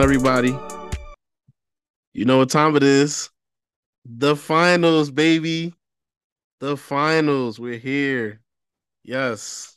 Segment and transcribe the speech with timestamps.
[0.00, 0.56] everybody?
[2.14, 3.28] You know what time it is.
[4.06, 5.74] The finals, baby.
[6.60, 7.60] The finals.
[7.60, 8.40] We're here.
[9.04, 9.76] Yes.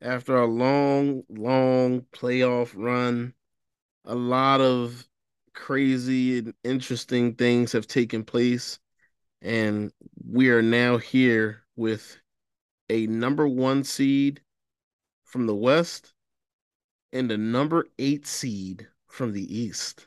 [0.00, 3.34] After a long, long playoff run,
[4.06, 5.06] a lot of
[5.52, 8.78] crazy and interesting things have taken place.
[9.42, 9.92] And
[10.26, 12.18] we are now here with
[12.88, 14.40] a number one seed
[15.24, 16.14] from the West
[17.12, 20.06] and a number eight seed from the East.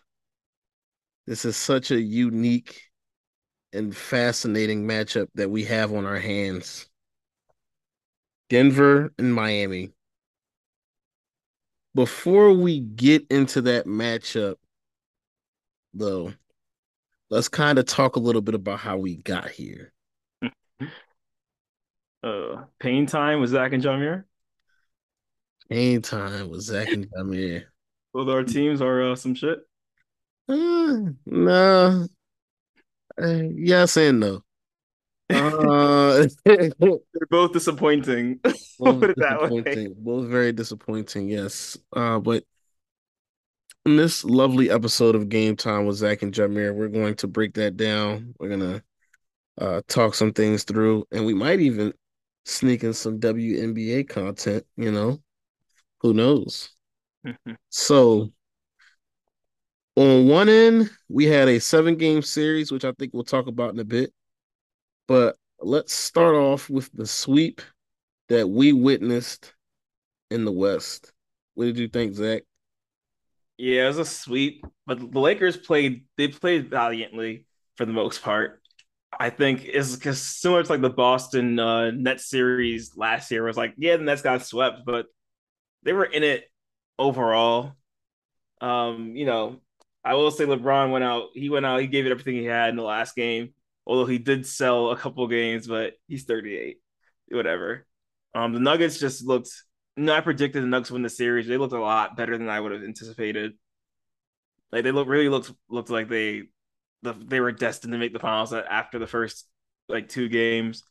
[1.26, 2.82] This is such a unique
[3.72, 6.90] and fascinating matchup that we have on our hands.
[8.50, 9.94] Denver and Miami.
[11.96, 14.56] Before we get into that matchup,
[15.94, 16.34] though,
[17.30, 19.94] let's kind of talk a little bit about how we got here.
[22.24, 24.26] uh, pain time with Zach and Jameer.
[25.70, 27.66] Pain time with Zach and Jameer.
[28.14, 29.60] Both our teams are uh, some shit.
[30.48, 32.08] Uh, no.
[33.22, 34.44] Uh, yes and no.
[35.30, 38.40] Uh, They're both disappointing.
[38.80, 39.62] both Put it that way.
[39.62, 39.96] disappointing.
[39.98, 41.78] Both very disappointing, yes.
[41.92, 42.44] Uh, but
[43.86, 47.54] in this lovely episode of Game Time with Zach and Jamir, we're going to break
[47.56, 48.34] that down.
[48.40, 48.84] We're gonna
[49.60, 51.94] uh talk some things through, and we might even
[52.46, 55.22] sneak in some WNBA content, you know.
[56.02, 56.73] Who knows?
[57.70, 58.32] So
[59.96, 63.74] on one end, we had a seven game series, which I think we'll talk about
[63.74, 64.14] in a bit.
[65.08, 67.62] But let's start off with the sweep
[68.30, 69.54] that we witnessed
[70.32, 71.12] in the West.
[71.54, 72.44] What did you think, Zach?
[73.58, 76.06] Yeah, it was a sweep, but the Lakers played.
[76.18, 77.46] They played valiantly
[77.76, 78.62] for the most part.
[79.20, 83.56] I think is because similar to like the Boston uh, Nets series last year was
[83.58, 85.06] like, yeah, the Nets got swept, but
[85.84, 86.46] they were in it
[86.98, 87.74] overall.
[88.62, 89.62] Um, you know,
[90.04, 91.30] I will say LeBron went out.
[91.34, 91.82] He went out.
[91.82, 93.54] He gave it everything he had in the last game.
[93.86, 96.78] Although he did sell a couple games, but he's 38.
[97.30, 97.86] Whatever.
[98.34, 99.50] Um, the Nuggets just looked.
[99.96, 101.48] You know, I predicted the Nuggets win the series.
[101.48, 103.54] They looked a lot better than I would have anticipated.
[104.72, 106.44] Like they look really looked looked like they
[107.04, 109.48] the, they were destined to make the finals after the first
[109.88, 110.84] like two games.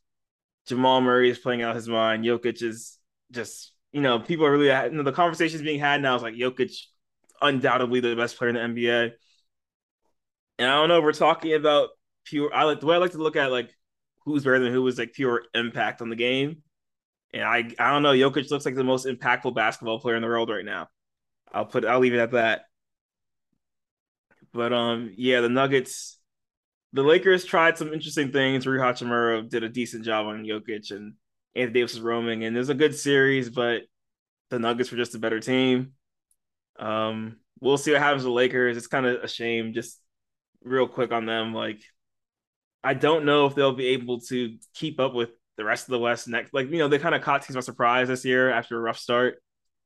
[0.66, 2.24] Jamal Murray is playing out his mind.
[2.24, 2.98] Jokic is
[3.32, 6.34] just you know people are really you know, the conversations being had now is like
[6.34, 6.75] Jokic
[7.41, 9.12] undoubtedly the best player in the NBA.
[10.58, 11.91] And I don't know, we're talking about
[12.25, 12.54] pure.
[12.54, 13.75] I like the way I like to look at like
[14.25, 16.62] who's better than who was like pure impact on the game.
[17.34, 20.28] And I I don't know, Jokic looks like the most impactful basketball player in the
[20.28, 20.88] world right now.
[21.53, 22.62] I'll put I'll leave it at that.
[24.53, 26.19] But um, yeah, the Nuggets,
[26.92, 28.66] the Lakers tried some interesting things.
[28.66, 31.14] Rui Hachimura did a decent job on Jokic, and
[31.54, 33.50] Anthony Davis was roaming, and it was a good series.
[33.50, 33.82] But
[34.50, 35.92] the Nuggets were just a better team.
[36.78, 38.76] Um, we'll see what happens with the Lakers.
[38.76, 39.72] It's kind of a shame.
[39.72, 39.98] Just
[40.64, 41.82] real quick on them, like
[42.84, 45.98] I don't know if they'll be able to keep up with the rest of the
[45.98, 46.52] West next.
[46.52, 48.98] Like you know, they kind of caught teams by surprise this year after a rough
[48.98, 49.36] start.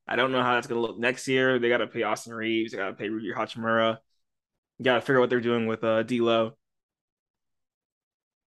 [0.08, 1.58] I don't know how that's going to look next year.
[1.58, 2.72] They got to pay Austin Reaves.
[2.72, 3.98] They got to pay Rudy Hachimura.
[4.82, 6.52] Got to figure out what they're doing with uh D'Lo.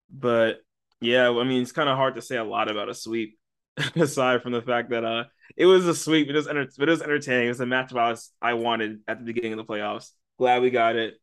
[0.10, 0.62] But
[1.02, 3.38] yeah, I mean, it's kind of hard to say a lot about a sweep
[3.96, 5.26] aside from the fact that uh
[5.56, 6.28] it was a sweep.
[6.30, 7.46] It was enter- it was entertaining.
[7.48, 10.12] It was a matchup I I wanted at the beginning of the playoffs.
[10.38, 11.16] Glad we got it.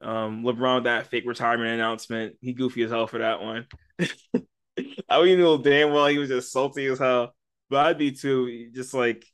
[0.00, 2.36] Um, LeBron with that fake retirement announcement.
[2.40, 3.66] He goofy as hell for that one.
[5.08, 7.34] I mean, knew damn well he was just salty as hell.
[7.70, 8.70] But I'd be too.
[8.74, 9.24] Just like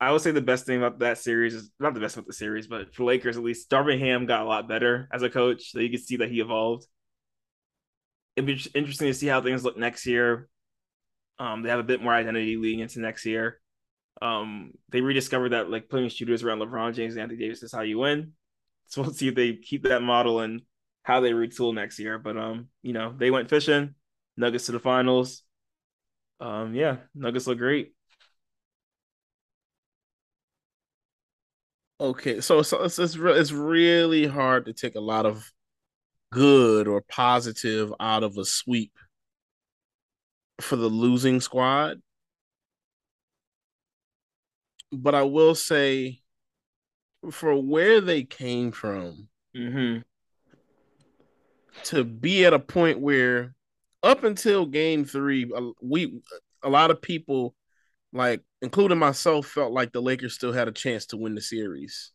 [0.00, 2.32] I would say the best thing about that series is not the best about the
[2.32, 5.70] series, but for Lakers at least, Darvin Ham got a lot better as a coach.
[5.72, 6.86] So you can see that he evolved.
[8.36, 10.48] It'd be interesting to see how things look next year.
[11.38, 13.60] Um, they have a bit more identity leading into next year.
[14.22, 17.82] Um, they rediscovered that like putting shooters around LeBron James and Anthony Davis is how
[17.82, 18.32] you win.
[18.86, 20.60] So we'll see if they keep that model and
[21.02, 22.18] how they retool next year.
[22.18, 23.94] But um, you know, they went fishing,
[24.36, 25.42] Nuggets to the finals.
[26.38, 27.94] Um, yeah, Nuggets look great.
[32.00, 35.50] Okay, so so it's it's, re- it's really hard to take a lot of
[36.34, 38.92] good or positive out of a sweep
[40.60, 42.00] for the losing squad.
[44.92, 46.20] But I will say
[47.30, 50.02] for where they came from Mm-hmm.
[51.84, 53.54] to be at a point where
[54.02, 56.20] up until game 3 uh, we
[56.62, 57.54] a lot of people
[58.12, 62.12] like including myself felt like the Lakers still had a chance to win the series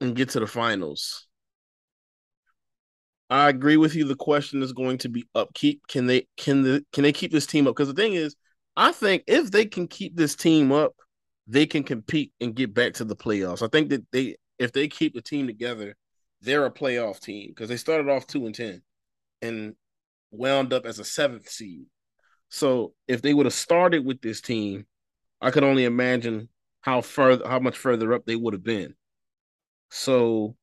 [0.00, 1.26] and get to the finals.
[3.34, 4.04] I agree with you.
[4.04, 5.82] The question is going to be upkeep.
[5.88, 7.74] Can they can the can they keep this team up?
[7.74, 8.36] Because the thing is,
[8.76, 10.94] I think if they can keep this team up
[11.46, 13.62] they can compete and get back to the playoffs.
[13.62, 15.96] I think that they if they keep the team together,
[16.40, 18.82] they're a playoff team because they started off two and ten
[19.42, 19.74] and
[20.30, 21.86] wound up as a seventh seed.
[22.48, 24.86] So if they would have started with this team,
[25.40, 26.48] I could only imagine
[26.80, 28.94] how further how much further up they would have been.
[29.90, 30.56] So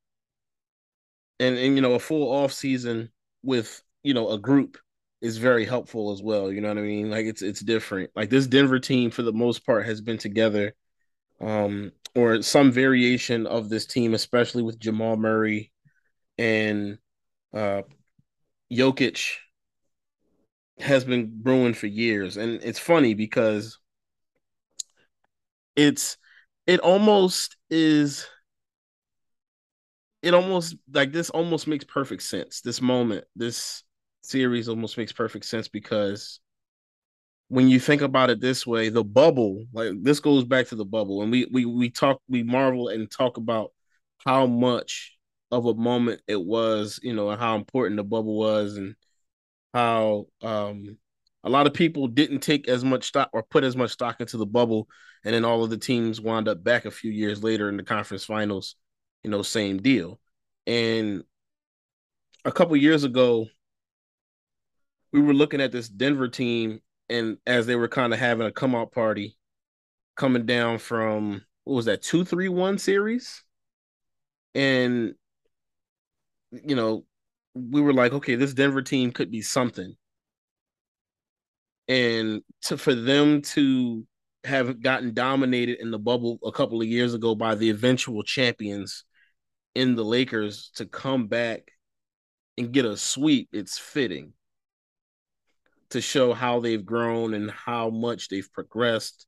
[1.42, 3.10] and and you know, a full off season
[3.44, 4.78] with, you know, a group
[5.22, 6.52] is very helpful as well.
[6.52, 7.10] You know what I mean?
[7.10, 8.12] Like it's it's different.
[8.16, 10.76] Like this Denver team for the most part has been together
[11.40, 15.72] um or some variation of this team, especially with Jamal Murray
[16.38, 16.98] and
[17.54, 17.82] uh
[18.72, 19.36] Jokic
[20.80, 22.38] has been brewing for years.
[22.38, 23.78] And it's funny because
[25.76, 26.18] it's
[26.68, 28.28] it almost is
[30.22, 32.62] it almost like this almost makes perfect sense.
[32.62, 33.84] This moment, this
[34.22, 36.40] series almost makes perfect sense because
[37.48, 40.86] when you think about it this way, the bubble, like this goes back to the
[40.86, 43.72] bubble, and we we we talk, we marvel and talk about
[44.26, 45.18] how much
[45.52, 48.96] of a moment it was, you know, and how important the bubble was, and
[49.74, 50.98] how um
[51.44, 54.38] a lot of people didn't take as much stock or put as much stock into
[54.38, 54.88] the bubble,
[55.26, 57.84] and then all of the teams wound up back a few years later in the
[57.84, 58.76] conference finals,
[59.24, 60.20] you know, same deal.
[60.68, 61.24] And
[62.46, 63.48] a couple years ago,
[65.12, 68.52] we were looking at this Denver team, and as they were kind of having a
[68.52, 69.38] come out party,
[70.16, 73.44] coming down from what was that two three one series,
[74.56, 75.14] and
[76.52, 77.06] you know,
[77.54, 79.96] we were like, okay, this Denver team could be something,
[81.88, 84.06] and to for them to
[84.44, 89.06] have gotten dominated in the bubble a couple of years ago by the eventual champions
[89.76, 91.72] in the Lakers to come back
[92.58, 94.34] and get a sweep, it's fitting
[95.92, 99.28] to show how they've grown and how much they've progressed.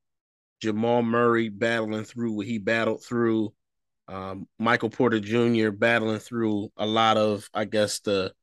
[0.61, 3.53] Jamal Murray battling through what he battled through.
[4.07, 5.71] Um, Michael Porter Jr.
[5.71, 8.33] battling through a lot of, I guess, the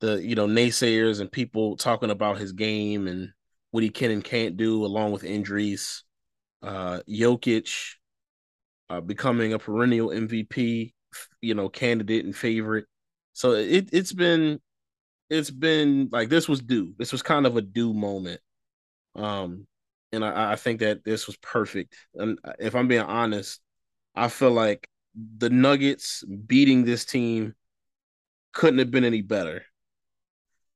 [0.00, 3.30] the you know naysayers and people talking about his game and
[3.70, 6.04] what he can and can't do, along with injuries.
[6.62, 7.94] Uh, Jokic
[8.90, 10.92] uh, becoming a perennial MVP,
[11.46, 12.86] you know, candidate and favorite.
[13.32, 14.60] So it it's been
[15.30, 16.94] it's been like this was due.
[16.98, 18.40] This was kind of a due moment.
[19.14, 19.66] Um,
[20.12, 21.94] and I, I think that this was perfect.
[22.14, 23.60] And if I'm being honest,
[24.14, 27.54] I feel like the Nuggets beating this team
[28.52, 29.64] couldn't have been any better.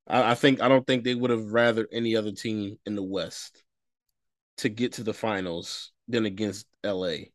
[0.06, 3.02] I, I think I don't think they would have rather any other team in the
[3.02, 3.62] West
[4.58, 7.30] to get to the finals than against LA.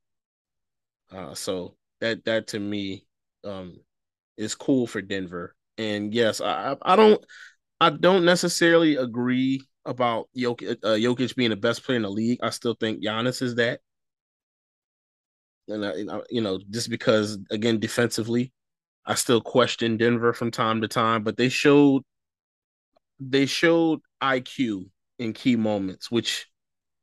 [1.12, 3.05] Uh, so that that to me
[3.46, 3.78] um,
[4.38, 5.56] is cool for Denver.
[5.78, 7.24] And yes, I I don't
[7.80, 12.40] I don't necessarily agree about Jokic, uh, Jokic being the best player in the league.
[12.42, 13.82] I still think Giannis is that.
[15.68, 18.54] And I, you know, just because again defensively,
[19.06, 22.04] I still question Denver from time to time, but they showed
[23.20, 24.90] they showed IQ
[25.20, 26.48] in key moments, which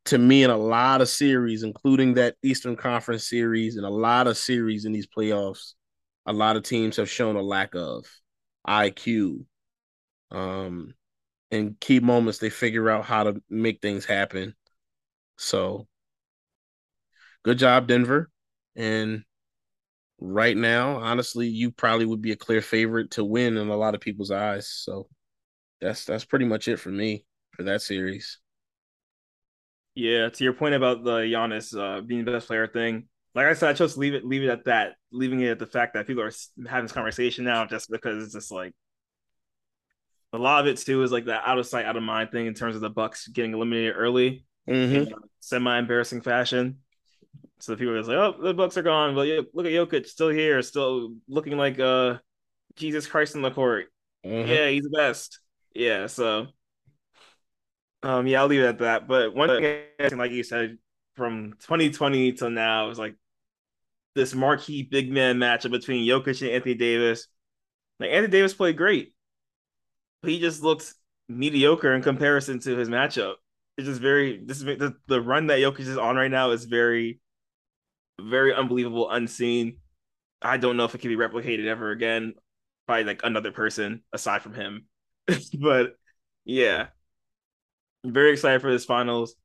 [0.05, 4.27] to me in a lot of series, including that Eastern Conference series and a lot
[4.27, 5.73] of series in these playoffs,
[6.25, 8.05] a lot of teams have shown a lack of
[8.65, 9.45] IQ.
[10.31, 10.95] Um,
[11.51, 14.55] in key moments, they figure out how to make things happen.
[15.37, 15.87] So,
[17.43, 18.29] good job, Denver.
[18.75, 19.23] And
[20.19, 23.95] right now, honestly, you probably would be a clear favorite to win in a lot
[23.95, 24.69] of people's eyes.
[24.69, 25.07] So,
[25.81, 28.39] that's that's pretty much it for me for that series.
[29.95, 33.53] Yeah, to your point about the Giannis uh, being the best player thing, like I
[33.53, 35.93] said, I chose to leave it leave it at that, leaving it at the fact
[35.93, 36.31] that people are
[36.67, 38.73] having this conversation now just because it's just like
[40.33, 42.47] a lot of it too is like that out of sight, out of mind thing
[42.47, 45.11] in terms of the Bucks getting eliminated early, mm-hmm.
[45.39, 46.79] semi embarrassing fashion.
[47.59, 50.07] So the people are just like, "Oh, the Bucks are gone." But look at Jokic,
[50.07, 52.17] still here, still looking like uh
[52.75, 53.87] Jesus Christ in the court.
[54.25, 54.49] Mm-hmm.
[54.49, 55.39] Yeah, he's the best.
[55.73, 56.47] Yeah, so
[58.03, 59.07] um, yeah, I'll leave it at that.
[59.07, 60.77] But one thing, like you said,
[61.15, 63.15] from 2020 till now is like
[64.15, 67.27] this marquee big man matchup between Jokic and Anthony Davis.
[67.99, 69.13] Like Anthony Davis played great,
[70.21, 70.95] but he just looks
[71.29, 73.35] mediocre in comparison to his matchup.
[73.77, 76.65] It's just very this is the, the run that Jokic is on right now is
[76.65, 77.19] very,
[78.19, 79.77] very unbelievable, unseen.
[80.41, 82.33] I don't know if it can be replicated ever again
[82.87, 84.85] by like another person aside from him.
[85.59, 85.95] but
[86.45, 86.87] yeah,
[88.03, 89.35] very excited for this finals.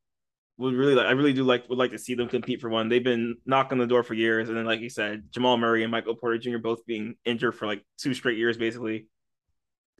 [0.58, 2.88] Would really like, I really do like would like to see them compete for one.
[2.88, 5.90] They've been knocking the door for years, and then like you said, Jamal Murray and
[5.92, 6.58] Michael Porter Jr.
[6.58, 9.06] both being injured for like two straight years, basically.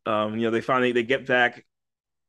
[0.04, 1.64] Um, you know, they finally they get back,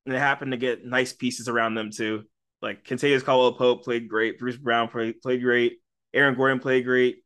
[0.06, 2.24] and they happen to get nice pieces around them too.
[2.62, 4.38] Like Kentavious Caldwell Pope played great.
[4.38, 5.80] Bruce Brown played played great.
[6.14, 7.24] Aaron Gordon played great.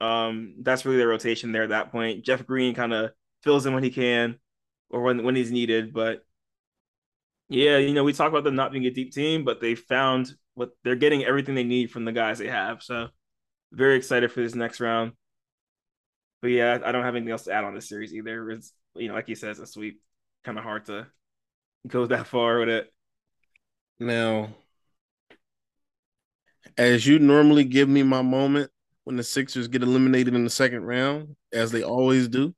[0.00, 2.24] Um, that's really the rotation there at that point.
[2.24, 3.10] Jeff Green kind of
[3.42, 4.36] fills in when he can
[4.90, 5.92] or when when he's needed.
[5.92, 6.24] But
[7.48, 10.32] yeah, you know, we talk about them not being a deep team, but they found
[10.54, 12.82] what they're getting everything they need from the guys they have.
[12.82, 13.08] So
[13.72, 15.12] very excited for this next round.
[16.40, 18.50] But yeah, I don't have anything else to add on this series either.
[18.50, 20.00] It's you know, like you said, it's a sweep.
[20.44, 21.06] Kind of hard to
[21.86, 22.92] go that far with it.
[23.98, 24.50] Now,
[26.76, 28.70] as you normally give me my moment
[29.04, 32.54] when the Sixers get eliminated in the second round, as they always do,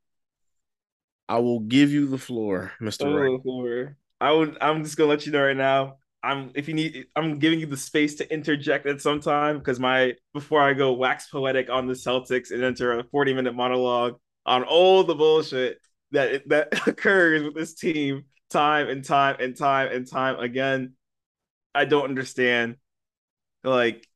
[1.29, 3.39] I will give you the floor, Mister.
[3.45, 3.93] Oh.
[4.19, 4.57] I would.
[4.61, 5.97] I'm just gonna let you know right now.
[6.23, 7.05] I'm if you need.
[7.15, 10.93] I'm giving you the space to interject at some time because my before I go
[10.93, 15.79] wax poetic on the Celtics and enter a 40 minute monologue on all the bullshit
[16.11, 20.93] that that occurs with this team time and time and time and time again.
[21.75, 22.77] I don't understand.
[23.63, 24.07] Like,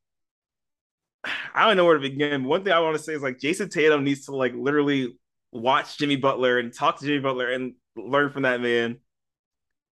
[1.53, 2.43] I don't know where to begin.
[2.43, 5.15] One thing I want to say is like Jayson Tatum needs to like literally
[5.51, 8.97] watch Jimmy Butler and talk to Jimmy Butler and learn from that man.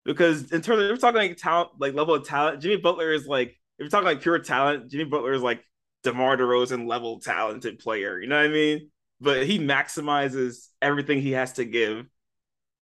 [0.08, 3.28] Because in terms of we're talking like talent, like level of talent, Jimmy Butler is
[3.28, 5.62] like if you're talking like pure talent, Jimmy Butler is like
[6.04, 8.18] DeMar DeRozan level talented player.
[8.18, 8.90] You know what I mean?
[9.20, 12.06] But he maximizes everything he has to give,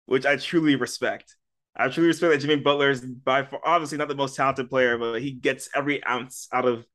[0.06, 1.38] which I truly respect.
[1.78, 4.98] I truly respect that Jimmy Butler is by far obviously not the most talented player,
[4.98, 6.86] but he gets every ounce out of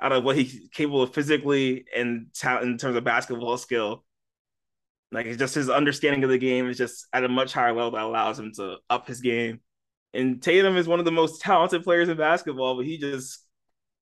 [0.00, 4.04] out of what he's capable of physically and talent in terms of basketball skill.
[5.12, 7.92] Like it's just his understanding of the game is just at a much higher level
[7.92, 9.60] that allows him to up his game.
[10.14, 13.44] And Tatum is one of the most talented players in basketball, but he just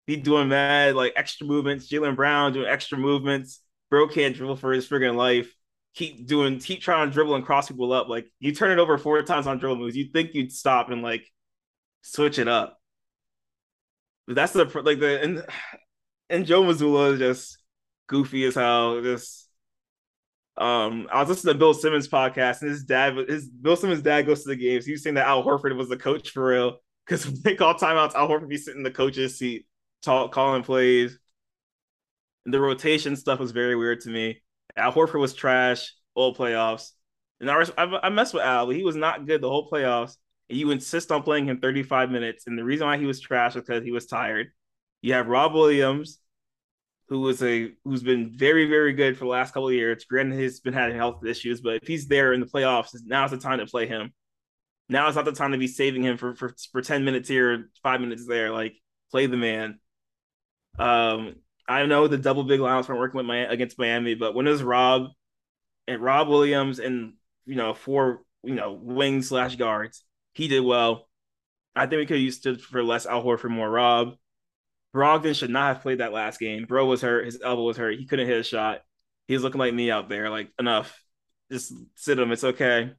[0.06, 1.88] he doing mad like extra movements.
[1.88, 3.60] Jaylen Brown doing extra movements.
[3.90, 5.52] Bro can't dribble for his friggin' life.
[5.94, 8.08] Keep doing, keep trying to dribble and cross people up.
[8.08, 11.02] Like you turn it over four times on dribble moves, you'd think you'd stop and
[11.02, 11.26] like
[12.02, 12.78] switch it up.
[14.26, 15.44] But that's the like the and
[16.30, 17.58] and Joe Mazzulla is just
[18.06, 19.00] goofy as hell.
[19.02, 19.45] Just
[20.58, 24.22] um, I was listening to Bill Simmons podcast, and his dad, his Bill Simmons' dad
[24.22, 24.86] goes to the games.
[24.86, 27.74] He was saying that Al Horford was the coach for real because when they call
[27.74, 29.66] timeouts, Al Horford be sitting in the coach's seat,
[30.02, 31.18] talk, calling plays.
[32.44, 34.42] And the rotation stuff was very weird to me.
[34.76, 36.92] Al Horford was trash all playoffs,
[37.40, 40.16] and I, I, I messed with Al, but he was not good the whole playoffs.
[40.48, 43.56] And you insist on playing him 35 minutes, and the reason why he was trash
[43.56, 44.52] was because he was tired.
[45.02, 46.18] You have Rob Williams,
[47.08, 50.04] who was a who's been very very good for the last couple of years.
[50.04, 53.38] Granted, he's been having health issues, but if he's there in the playoffs, now's the
[53.38, 54.12] time to play him.
[54.88, 57.70] Now is not the time to be saving him for for, for ten minutes here,
[57.82, 58.50] five minutes there.
[58.50, 58.74] Like
[59.10, 59.78] play the man.
[60.78, 61.36] Um,
[61.68, 64.62] I know the double big lines weren't working with my against Miami, but when was
[64.62, 65.08] Rob
[65.88, 70.02] and Rob Williams and you know four you know wings slash guards,
[70.34, 71.08] he did well.
[71.74, 74.14] I think we could have used for less Al Horford, more Rob.
[74.96, 76.64] Brogdon should not have played that last game.
[76.64, 77.26] Bro was hurt.
[77.26, 77.98] His elbow was hurt.
[77.98, 78.80] He couldn't hit a shot.
[79.28, 80.30] He's looking like me out there.
[80.30, 80.98] Like, enough.
[81.52, 82.32] Just sit him.
[82.32, 82.92] It's okay.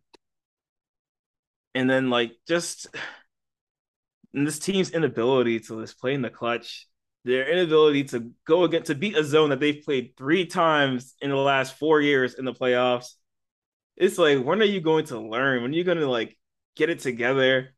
[1.74, 2.88] And then, like, just
[4.34, 6.88] this team's inability to just play in the clutch,
[7.26, 11.32] their inability to go again to beat a zone that they've played three times in
[11.32, 13.14] the last four years in the playoffs.
[13.96, 15.64] It's like, when are you going to learn?
[15.64, 16.38] When are you going to like
[16.76, 17.74] get it together?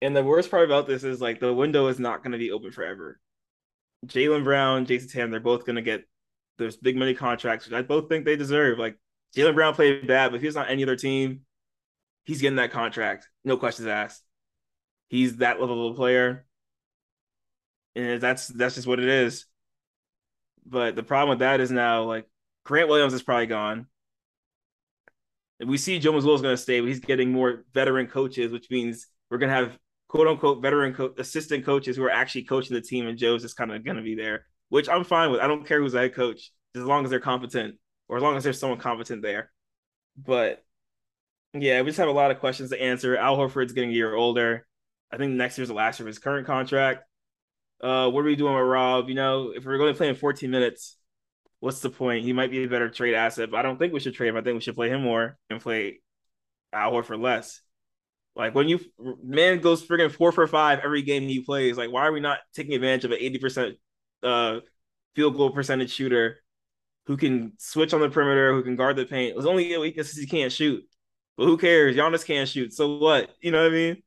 [0.00, 2.52] And the worst part about this is like the window is not going to be
[2.52, 3.20] open forever.
[4.06, 6.04] Jaylen Brown, Jayson Tatum, they're both going to get
[6.58, 8.78] those big money contracts, which I both think they deserve.
[8.78, 8.96] Like
[9.36, 11.40] Jaylen Brown played bad, but if he's on any other team,
[12.24, 13.28] he's getting that contract.
[13.44, 14.22] No questions asked.
[15.08, 16.46] He's that level of a player.
[17.96, 19.46] And that's that's just what it is.
[20.64, 22.26] But the problem with that is now like
[22.64, 23.86] Grant Williams is probably gone.
[25.58, 28.52] And we see Joe Mazzulla is going to stay, but he's getting more veteran coaches,
[28.52, 29.78] which means we're going to have
[30.10, 33.56] quote unquote veteran co- assistant coaches who are actually coaching the team, and Joe's just
[33.56, 35.40] kind of going to be there, which I'm fine with.
[35.40, 37.76] I don't care who's the head coach, as long as they're competent
[38.08, 39.52] or as long as there's someone competent there.
[40.16, 40.64] But
[41.54, 43.16] yeah, we just have a lot of questions to answer.
[43.16, 44.66] Al Horford's getting a year older.
[45.12, 47.04] I think next year's the last year of his current contract.
[47.80, 49.08] Uh, what are we doing with Rob?
[49.08, 50.96] You know, if we're going to play in 14 minutes,
[51.60, 52.24] what's the point?
[52.24, 54.36] He might be a better trade asset, but I don't think we should trade him.
[54.36, 56.00] I think we should play him more and play
[56.72, 57.60] Al Horford less.
[58.40, 58.80] Like when you
[59.22, 62.38] man goes friggin' four for five every game he plays, like why are we not
[62.54, 63.74] taking advantage of an 80%
[64.22, 64.60] uh
[65.14, 66.38] field goal percentage shooter
[67.06, 69.36] who can switch on the perimeter, who can guard the paint?
[69.36, 70.82] It's only weakness he can't shoot.
[71.36, 71.94] But who cares?
[71.94, 72.72] Giannis can't shoot.
[72.72, 73.30] So what?
[73.42, 74.02] You know what I mean?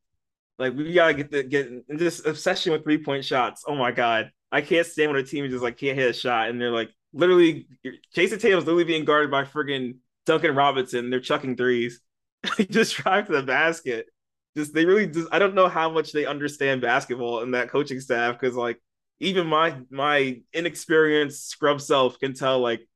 [0.58, 3.64] Like we gotta get the get this obsession with three point shots.
[3.68, 4.32] Oh my god.
[4.52, 6.90] I can't stand when a team just like can't hit a shot and they're like
[7.14, 7.68] literally
[8.16, 11.12] Jayson Tatum's literally being guarded by friggin' Duncan Robinson.
[11.12, 12.00] They're chucking threes.
[12.70, 14.08] just drive to the basket.
[14.56, 18.00] Just they really just I don't know how much they understand basketball and that coaching
[18.00, 18.80] staff because like
[19.20, 22.88] even my my inexperienced scrub self can tell like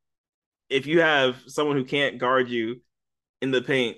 [0.70, 2.82] if you have someone who can't guard you
[3.42, 3.98] in the paint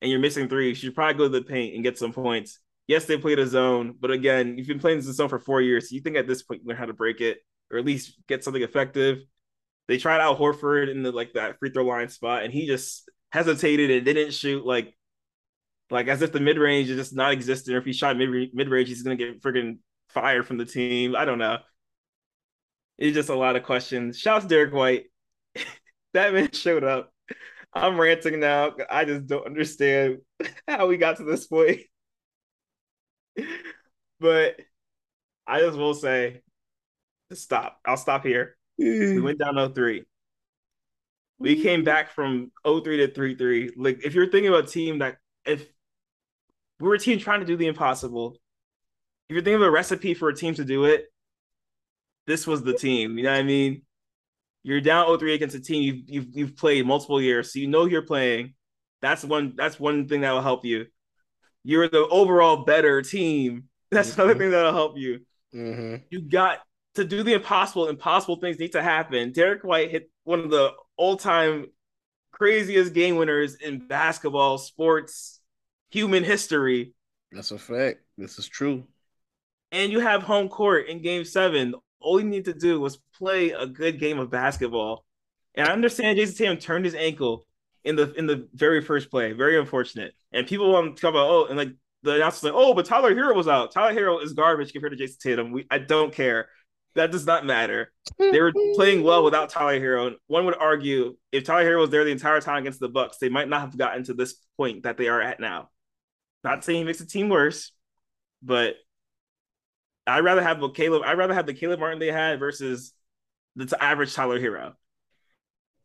[0.00, 2.60] and you're missing three, you should probably go to the paint and get some points.
[2.86, 5.88] Yes, they played a zone, but again, you've been playing this zone for four years.
[5.88, 7.38] So you think at this point you learn how to break it
[7.70, 9.18] or at least get something effective.
[9.88, 13.10] They tried out Horford in the like that free throw line spot, and he just
[13.32, 14.94] hesitated and didn't shoot like
[15.94, 17.76] like as if the mid range is just not existent.
[17.76, 21.14] Or if he shot mid range, he's gonna get friggin' fired from the team.
[21.14, 21.58] I don't know.
[22.98, 24.18] It's just a lot of questions.
[24.18, 25.04] Shouts Derrick White.
[26.12, 27.12] that man showed up.
[27.72, 28.74] I'm ranting now.
[28.90, 30.18] I just don't understand
[30.68, 31.80] how we got to this point.
[34.20, 34.60] but
[35.46, 36.42] I just will say,
[37.32, 37.78] stop.
[37.84, 38.56] I'll stop here.
[38.78, 40.04] we went down 03.
[41.38, 43.70] We came back from 03 to 3 3.
[43.76, 45.66] Like, if you're thinking about a team that, if
[46.80, 48.36] we were a team trying to do the impossible,
[49.28, 51.06] if you're thinking of a recipe for a team to do it,
[52.26, 53.16] this was the team.
[53.16, 53.82] You know what I mean?
[54.62, 57.84] You're down 3 against a team you've, you've you've played multiple years, so you know
[57.84, 58.54] you're playing.
[59.02, 60.86] That's one that's one thing that will help you.
[61.62, 63.64] You're the overall better team.
[63.90, 64.20] That's mm-hmm.
[64.22, 65.20] another thing that'll help you.
[65.54, 65.96] Mm-hmm.
[66.10, 66.60] You got
[66.96, 67.88] to do the impossible.
[67.88, 69.32] Impossible things need to happen.
[69.32, 71.66] Derrick White hit one of the all-time
[72.32, 75.40] craziest game winners in basketball, sports,
[75.94, 76.92] human history.
[77.32, 78.00] That's a fact.
[78.18, 78.84] This is true
[79.74, 81.74] and you have home court in game seven.
[82.00, 85.04] All you need to do was play a good game of basketball.
[85.56, 87.44] And I understand Jayson Tatum turned his ankle
[87.82, 89.32] in the in the very first play.
[89.32, 90.14] Very unfortunate.
[90.32, 91.72] And people want to talk about oh, and like
[92.04, 93.72] the announcer's like, oh, but Tyler Herro was out.
[93.72, 95.50] Tyler Herro is garbage compared to Jayson Tatum.
[95.50, 96.48] We I don't care.
[96.94, 97.92] That does not matter.
[98.20, 100.06] They were playing well without Tyler Herro.
[100.06, 103.16] And one would argue if Tyler Herro was there the entire time against the Bucks,
[103.18, 105.70] they might not have gotten to this point that they are at now.
[106.44, 107.72] Not saying he makes the team worse,
[108.42, 108.76] but
[110.06, 111.02] I'd rather have a Caleb.
[111.04, 112.92] I'd rather have the Caleb Martin they had versus
[113.56, 114.74] the average Tyler Herro.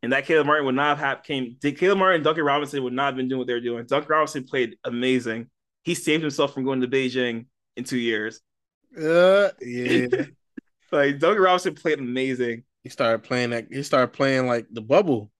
[0.02, 1.56] And that Caleb Martin would not have came.
[1.60, 3.86] Did Caleb Martin, Duncan Robinson would not have been doing what they were doing.
[3.86, 5.48] Duncan Robinson played amazing.
[5.82, 7.46] He saved himself from going to Beijing
[7.76, 8.40] in two years.
[8.96, 10.06] Uh, yeah.
[10.92, 12.64] like Duncan Robinson played amazing.
[12.82, 13.66] He started playing that.
[13.70, 15.30] He started playing like the bubble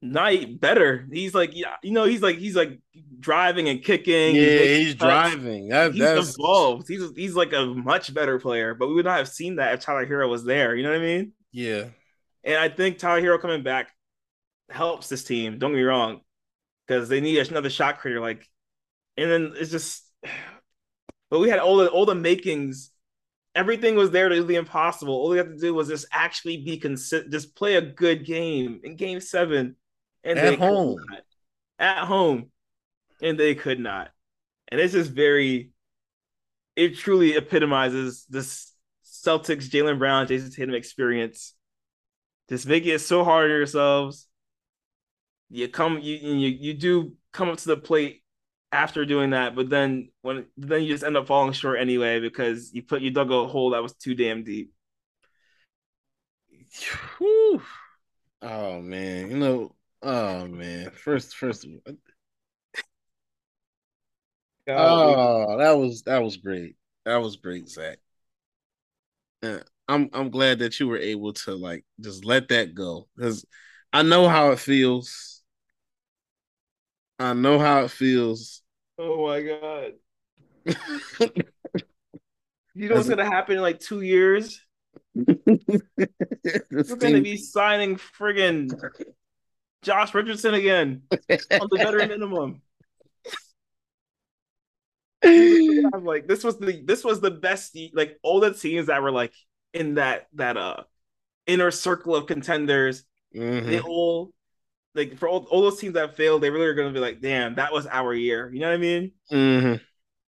[0.00, 1.06] not better.
[1.10, 2.78] He's like, yeah, you know, he's like, he's like
[3.18, 4.34] driving and kicking.
[4.34, 5.68] Yeah, he's, he's driving.
[5.68, 6.38] That, he's that's...
[6.38, 6.86] evolved.
[6.88, 8.74] He's he's like a much better player.
[8.74, 10.74] But we would not have seen that if Tyler Herro was there.
[10.74, 11.32] You know what I mean?
[11.52, 11.84] Yeah.
[12.44, 13.90] And I think Tyler Herro coming back
[14.70, 15.58] helps this team.
[15.58, 16.20] Don't get me wrong,
[16.86, 18.20] because they need another shot creator.
[18.20, 18.46] Like,
[19.16, 20.04] and then it's just,
[21.30, 22.90] but we had all the all the makings.
[23.54, 25.14] Everything was there to do the impossible.
[25.14, 28.80] All we had to do was just actually be consistent, just play a good game
[28.84, 29.74] in Game Seven
[30.24, 30.98] and at home,
[31.78, 32.50] at home,
[33.22, 34.10] and they could not.
[34.68, 35.70] And it's just very,
[36.76, 38.72] it truly epitomizes this
[39.04, 41.54] Celtics, Jaylen Brown, Jayson Tatum experience.
[42.48, 44.26] Just making it so hard on yourselves.
[45.50, 48.22] You come, you you you do come up to the plate
[48.70, 52.72] after doing that, but then when then you just end up falling short anyway because
[52.74, 54.72] you put you dug a hole that was too damn deep.
[57.18, 57.62] Whew.
[58.42, 61.66] Oh man, you know Oh man, first first.
[64.68, 66.76] Oh, that was that was great.
[67.04, 67.98] That was great, Zach.
[69.42, 73.44] Uh, I'm I'm glad that you were able to like just let that go because
[73.92, 75.42] I know how it feels.
[77.18, 78.62] I know how it feels.
[78.98, 79.92] Oh my god!
[82.74, 84.60] you know what's gonna happen in like two years?
[85.14, 88.70] We're gonna be signing friggin'
[89.82, 92.62] Josh Richardson again on the veteran minimum.
[95.22, 99.10] I'm like, this was the this was the best like all the teams that were
[99.10, 99.32] like
[99.72, 100.82] in that that uh
[101.46, 103.04] inner circle of contenders.
[103.34, 103.68] Mm-hmm.
[103.68, 104.32] They all
[104.94, 107.56] like for all, all those teams that failed, they really are gonna be like, damn,
[107.56, 108.50] that was our year.
[108.52, 109.12] You know what I mean?
[109.30, 109.82] Mm-hmm.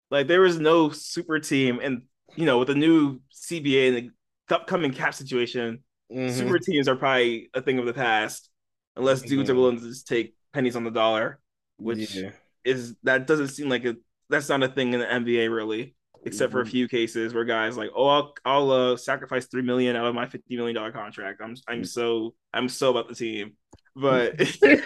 [0.09, 2.03] Like there was no super team, and
[2.35, 6.33] you know, with the new CBA and the upcoming cap situation, mm-hmm.
[6.33, 8.49] super teams are probably a thing of the past
[8.97, 11.39] unless dudes are willing to just take pennies on the dollar,
[11.77, 12.31] which yeah.
[12.65, 13.95] is that doesn't seem like a
[14.29, 16.71] that's not a thing in the NBA really, except for a mm-hmm.
[16.71, 20.27] few cases where guys like, oh, I'll I'll uh, sacrifice three million out of my
[20.27, 21.41] fifty million dollar contract.
[21.41, 21.87] I'm I'm mm.
[21.87, 23.53] so I'm so about the team,
[23.95, 24.81] but yeah,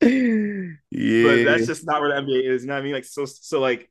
[0.00, 2.62] but that's just not where the NBA is.
[2.62, 2.94] You know what I mean?
[2.94, 3.90] Like so so like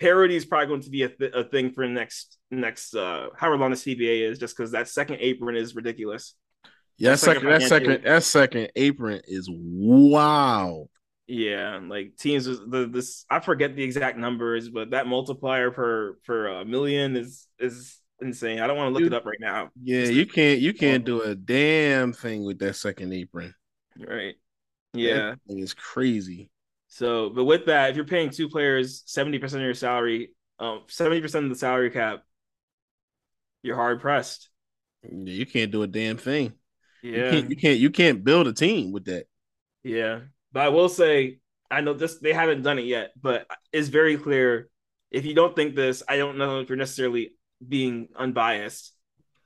[0.00, 3.58] parody is probably going to be a, th- a thing for next next uh however
[3.58, 6.34] long the CBA is, just because that second apron is ridiculous.
[6.96, 10.88] Yeah, that second, that second, that second apron is wow.
[11.26, 16.46] Yeah, like teams the this I forget the exact numbers, but that multiplier per per
[16.48, 18.60] a million is is insane.
[18.60, 19.70] I don't want to look it up right now.
[19.82, 23.54] Yeah, you can't you can't do a damn thing with that second apron.
[23.98, 24.34] Right.
[24.92, 25.34] Yeah.
[25.48, 26.50] It's crazy.
[26.88, 31.44] So, but with that, if you're paying two players 70% of your salary, um 70%
[31.44, 32.22] of the salary cap,
[33.62, 34.50] you're hard pressed.
[35.10, 36.52] You can't do a damn thing.
[37.04, 37.30] You Yeah.
[37.30, 39.26] can't you can't you can't build a team with that.
[39.82, 40.20] Yeah.
[40.52, 41.38] But I will say,
[41.70, 44.70] I know this they haven't done it yet, but it's very clear.
[45.10, 47.32] If you don't think this, I don't know if you're necessarily
[47.66, 48.92] being unbiased.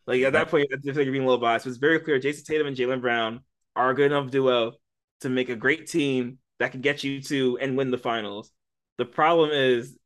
[0.07, 1.65] Like at that point, I think you're being a little biased.
[1.65, 3.41] But it's very clear Jayson Tatum and Jaylen Brown
[3.77, 4.73] are a good enough duo
[5.21, 8.51] to make a great team that can get you to and win the finals.
[8.99, 9.97] The problem is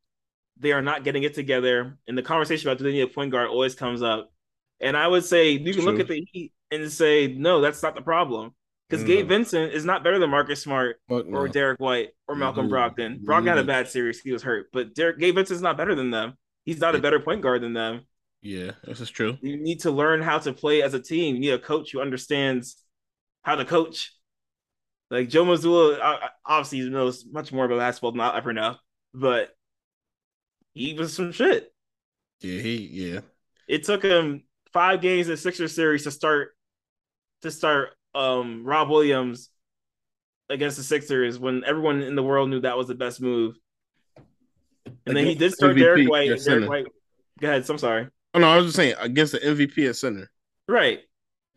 [0.57, 1.97] they are not getting it together.
[2.07, 4.31] And the conversation about do they need a point guard always comes up.
[4.79, 7.95] And I would say you can look at the Heat and say, no, that's not
[7.95, 8.53] the problem.
[8.89, 9.05] Because.
[9.05, 11.47] Gabe Vincent is not better than Marcus Smart Fuck or no.
[11.47, 12.71] Derrick White or Malcolm Mhm.
[12.71, 13.23] Brogdon.
[13.23, 13.67] Brogdon had a Mhm.
[13.67, 14.67] bad series; he was hurt.
[14.71, 16.37] But Derrick Gabe Vincent's not better than them.
[16.65, 18.01] He's not a better point guard than them.
[18.41, 19.37] Yeah, this is true.
[19.41, 21.35] You need to learn how to play as a team.
[21.35, 22.75] You need a coach who understands
[23.41, 24.13] how to coach.
[25.09, 28.75] Like Joe Mazzulla, obviously knows much more about basketball than I'll ever know,
[29.13, 29.55] but
[30.73, 31.73] he was some shit.
[32.41, 33.19] Yeah, he yeah.
[33.67, 36.55] It took him five games in Sixer series to start
[37.43, 39.49] to start um Rob Williams
[40.49, 43.55] against the Sixers when everyone in the world knew that was the best move.
[45.05, 46.25] And then he did start MVP, Derrick White.
[46.25, 46.67] Derek center.
[46.67, 46.85] White.
[47.39, 47.69] Go ahead.
[47.69, 48.07] I'm sorry.
[48.33, 50.29] Oh no, I was just saying against the MVP at center.
[50.67, 51.01] Right.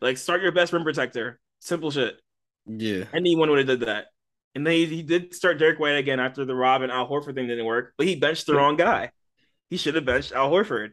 [0.01, 1.39] Like start your best rim protector.
[1.59, 2.19] Simple shit.
[2.65, 3.05] Yeah.
[3.13, 4.07] Anyone would have did that.
[4.55, 7.35] And then he, he did start Derrick White again after the Rob and Al Horford
[7.35, 9.11] thing didn't work, but he benched the wrong guy.
[9.69, 10.91] He should have benched Al Horford.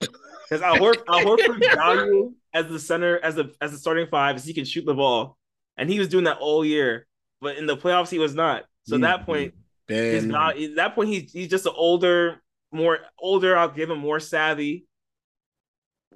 [0.00, 4.36] Because Al, Hor- Al Horford's value as the center, as the as the starting five,
[4.36, 5.38] is he can shoot the ball,
[5.76, 7.06] and he was doing that all year.
[7.40, 8.64] But in the playoffs, he was not.
[8.84, 9.26] So at that Mhm.
[9.26, 9.54] point,
[9.88, 13.56] his not at that point he's he's just an older, more older.
[13.56, 14.86] I'll give him more savvy,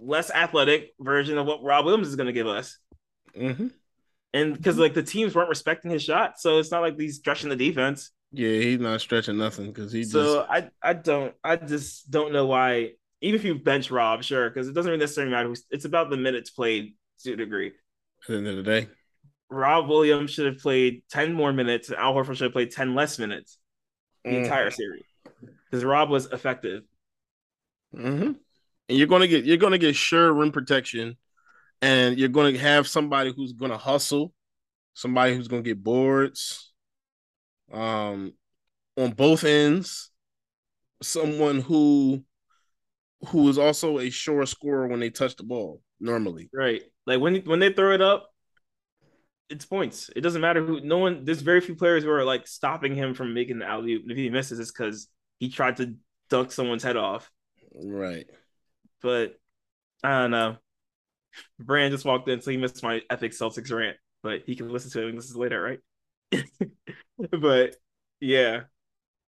[0.01, 2.79] less athletic version of what Rob Williams is going to give us.
[3.35, 3.73] Mhm.
[4.35, 7.49] And because like the teams weren't respecting his shot, so it's not like he's stretching
[7.49, 8.11] the defense.
[8.31, 12.33] Yeah, he's not stretching nothing because he So just I I don't I just don't
[12.33, 12.93] know why.
[13.21, 15.49] Even if you bench Rob, sure, because it doesn't really necessarily matter.
[15.49, 17.69] who's- It's about the minutes played to a degree.
[17.69, 18.89] at the end of the day.
[19.51, 22.95] Rob Williams should have played ten more minutes, and Al Horford should have played ten
[22.95, 23.59] less minutes
[24.25, 24.43] the Mm.
[24.43, 25.05] entire series
[25.65, 26.85] because Rob was effective.
[27.93, 28.33] hmm
[28.91, 31.17] And you're gonna get you're gonna get sure rim protection,
[31.81, 34.35] and you're gonna have somebody who's gonna hustle,
[34.95, 36.73] somebody who's gonna get boards,
[37.73, 38.35] um,
[38.97, 40.11] on both ends,
[41.03, 42.25] someone who
[43.29, 46.49] who is also a sure scorer when they touch the ball normally.
[46.53, 46.83] Right.
[47.07, 48.31] Like when when they throw it up,
[49.49, 50.11] it's points.
[50.15, 50.81] It doesn't matter who.
[50.81, 51.25] No one.
[51.25, 54.05] There's very few players who are like stopping him from making the alley oop.
[54.07, 55.95] If he misses, it's because he tried to
[56.29, 57.31] dunk someone's head off.
[57.75, 58.27] Right.
[59.03, 59.35] But
[60.05, 60.57] I don't know.
[61.59, 63.97] Brand just walked in, so he missed my epic Celtics rant.
[64.23, 66.45] But he can listen to it and listen later, right?
[67.41, 67.77] but
[68.21, 68.63] yeah.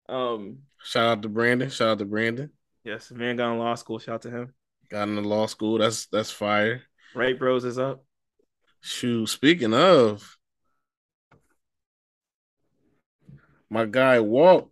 [0.08, 0.60] Um.
[0.82, 1.70] Shout out to Brandon.
[1.70, 2.50] Shout out to Brandon.
[2.88, 3.98] Yes, man got in law school.
[3.98, 4.54] Shout out to him.
[4.88, 5.76] Got into law school.
[5.76, 6.84] That's that's fire.
[7.14, 8.02] Right, bros is up.
[8.80, 10.38] Shoot, speaking of,
[13.68, 14.70] my guy Walt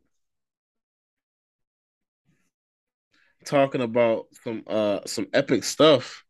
[3.44, 6.24] talking about some uh some epic stuff.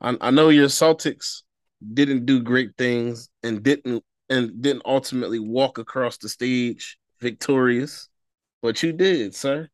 [0.00, 1.42] I, I know your Celtics
[1.94, 8.08] didn't do great things and didn't and didn't ultimately walk across the stage victorious,
[8.62, 9.68] but you did, sir.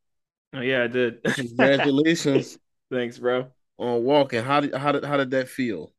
[0.53, 1.21] Oh yeah, I did.
[1.35, 2.57] Congratulations
[2.91, 3.51] Thanks, bro.
[3.77, 4.43] on walking.
[4.43, 5.91] How did how did how did that feel?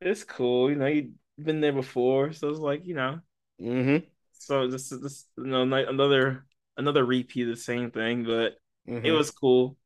[0.00, 0.70] It's cool.
[0.70, 3.20] You know, you've been there before, so it's like you know.
[3.60, 4.06] Mm-hmm.
[4.32, 8.56] So this is this you know another another repeat of the same thing, but
[8.88, 9.08] Mm-hmm.
[9.08, 9.76] it was cool.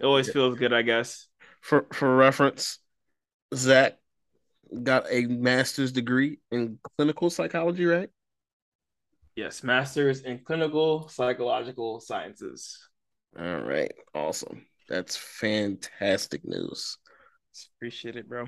[0.00, 1.28] It always feels good, I guess.
[1.60, 2.78] for for reference,
[3.54, 3.98] Zach
[4.82, 8.10] got a master's degree in clinical psychology, right?
[9.36, 12.88] Yes, masters in clinical psychological sciences.
[13.38, 14.66] All right, awesome.
[14.88, 16.98] That's fantastic news.
[17.76, 18.46] Appreciate it, bro.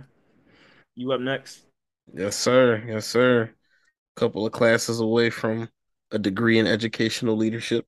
[0.94, 1.66] You up next?
[2.12, 2.82] Yes, sir.
[2.86, 3.42] Yes, sir.
[3.42, 5.68] A Couple of classes away from
[6.12, 7.86] a degree in educational leadership.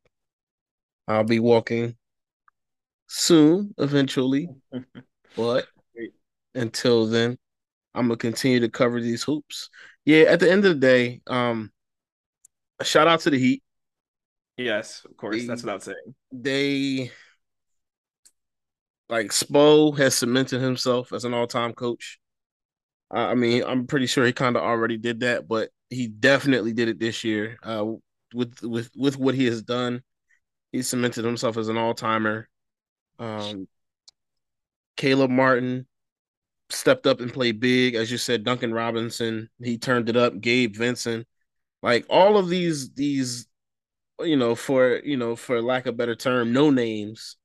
[1.07, 1.97] I'll be walking
[3.07, 4.49] soon, eventually,
[5.37, 5.67] but
[6.55, 7.39] until then,
[7.95, 9.71] I'm gonna continue to cover these hoops.
[10.05, 11.73] Yeah, at the end of the day, um,
[12.79, 13.63] a shout out to the Heat.
[14.59, 15.47] Yes, of course.
[15.47, 16.15] That's what I'm saying.
[16.33, 17.11] they
[19.09, 22.19] like Spo has cemented himself as an all-time coach.
[23.11, 26.89] I mean, I'm pretty sure he kind of already did that, but he definitely did
[26.89, 27.57] it this year.
[27.63, 27.93] Uh,
[28.35, 30.03] with with with what he has done,
[30.73, 32.49] he cemented himself as an all timer.
[33.19, 33.67] Um,
[34.97, 35.87] Caleb Martin
[36.71, 38.45] stepped up and played big, as you said.
[38.45, 40.39] Duncan Robinson, he turned it up.
[40.41, 41.27] Gabe Vincent,
[41.83, 43.47] like all of these these,
[44.21, 47.37] you know, for you know, for lack of better term, no names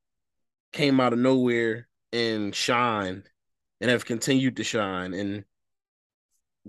[0.71, 3.29] came out of nowhere and shined
[3.79, 5.13] and have continued to shine.
[5.13, 5.45] And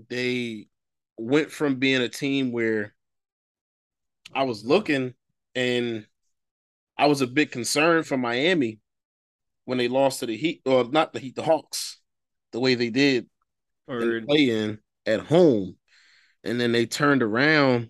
[0.09, 0.67] they
[1.17, 2.93] went from being a team where
[4.33, 5.13] I was looking
[5.55, 6.05] and
[6.97, 8.79] I was a bit concerned for Miami
[9.65, 11.99] when they lost to the Heat, or not the Heat, the Hawks,
[12.51, 13.27] the way they did
[13.87, 15.77] or play in at home.
[16.43, 17.89] And then they turned around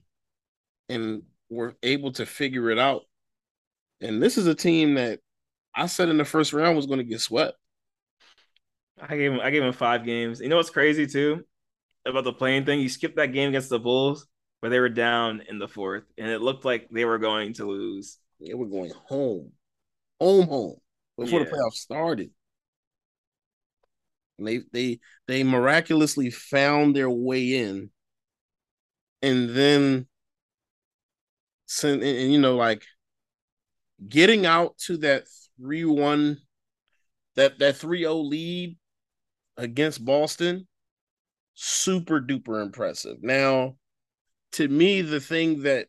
[0.87, 3.03] and were able to figure it out.
[4.01, 5.19] And this is a team that
[5.73, 7.57] I said in the first round was going to get swept.
[9.01, 10.39] I gave him I gave him five games.
[10.39, 11.43] You know what's crazy too
[12.05, 12.79] about the playing thing?
[12.79, 14.27] You skipped that game against the Bulls
[14.61, 17.65] where they were down in the fourth, and it looked like they were going to
[17.65, 18.17] lose.
[18.39, 19.51] They were going home,
[20.19, 20.75] home, home
[21.17, 21.45] before yeah.
[21.45, 22.31] the playoffs started.
[24.37, 27.89] And they they they miraculously found their way in,
[29.21, 30.07] and then,
[31.83, 32.83] and, and you know, like
[34.07, 35.23] getting out to that
[35.57, 36.39] three one,
[37.35, 38.77] that that 3-0 lead
[39.57, 40.67] against Boston,
[41.53, 43.17] super duper impressive.
[43.21, 43.75] Now,
[44.53, 45.87] to me, the thing that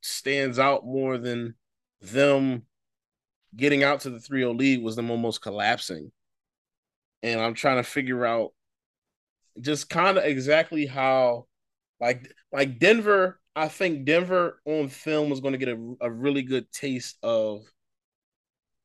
[0.00, 1.54] stands out more than
[2.00, 2.62] them
[3.56, 6.10] getting out to the 3-0 lead was them almost collapsing.
[7.22, 8.52] And I'm trying to figure out
[9.60, 11.46] just kind of exactly how
[12.00, 16.42] like like Denver, I think Denver on film was going to get a, a really
[16.42, 17.64] good taste of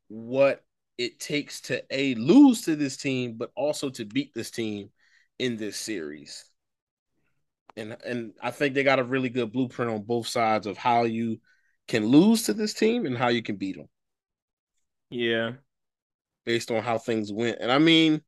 [0.07, 0.63] what
[0.97, 4.89] it takes to a lose to this team, but also to beat this team
[5.39, 6.45] in this series.
[7.77, 11.03] And and I think they got a really good blueprint on both sides of how
[11.03, 11.39] you
[11.87, 13.89] can lose to this team and how you can beat them.
[15.09, 15.53] Yeah.
[16.45, 17.57] Based on how things went.
[17.59, 18.21] And I mean,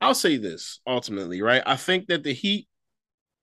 [0.00, 1.62] I'll say this ultimately, right?
[1.64, 2.66] I think that the Heat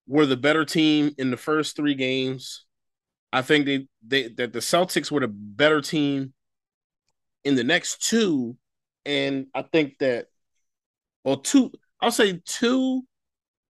[0.07, 2.65] were the better team in the first three games.
[3.33, 6.33] I think they, they that the Celtics were the better team
[7.43, 8.57] in the next two.
[9.05, 10.27] And I think that
[11.23, 13.03] well, two, I'll say two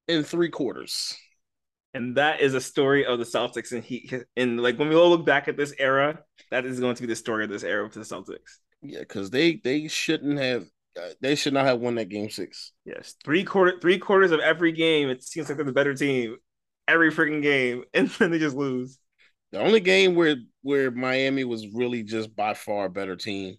[0.07, 1.15] and three quarters.
[1.93, 4.13] And that is a story of the Celtics and Heat.
[4.35, 6.19] And like when we all look back at this era,
[6.51, 8.59] that is going to be the story of this era for the Celtics.
[8.83, 10.67] Yeah, because they they shouldn't have
[11.21, 12.71] they should not have won that game six.
[12.85, 16.37] Yes, three quarter three quarters of every game, it seems like they're the better team
[16.87, 18.97] every freaking game, and then they just lose.
[19.51, 23.55] The only game where where Miami was really just by far a better team.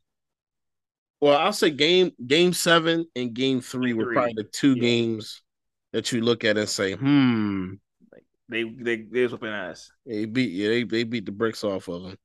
[1.21, 4.83] Well, I'll say game game seven and game three, game were probably the two yeah.
[4.83, 5.43] games
[5.93, 7.75] that you look at and say, hmm.
[8.13, 9.91] Like they they they was whooping ass.
[10.07, 12.19] They beat yeah, they, they beat the bricks off of them.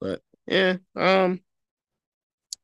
[0.00, 1.40] But yeah, um,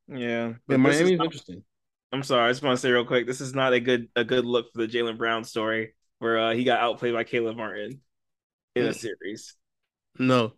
[0.09, 1.65] yeah, but Miami's not, interesting.
[2.13, 4.25] I'm sorry, I just want to say real quick, this is not a good a
[4.25, 8.01] good look for the Jaylen Brown story where uh, he got outplayed by Caleb Martin
[8.75, 9.55] in a series.
[10.19, 10.53] No,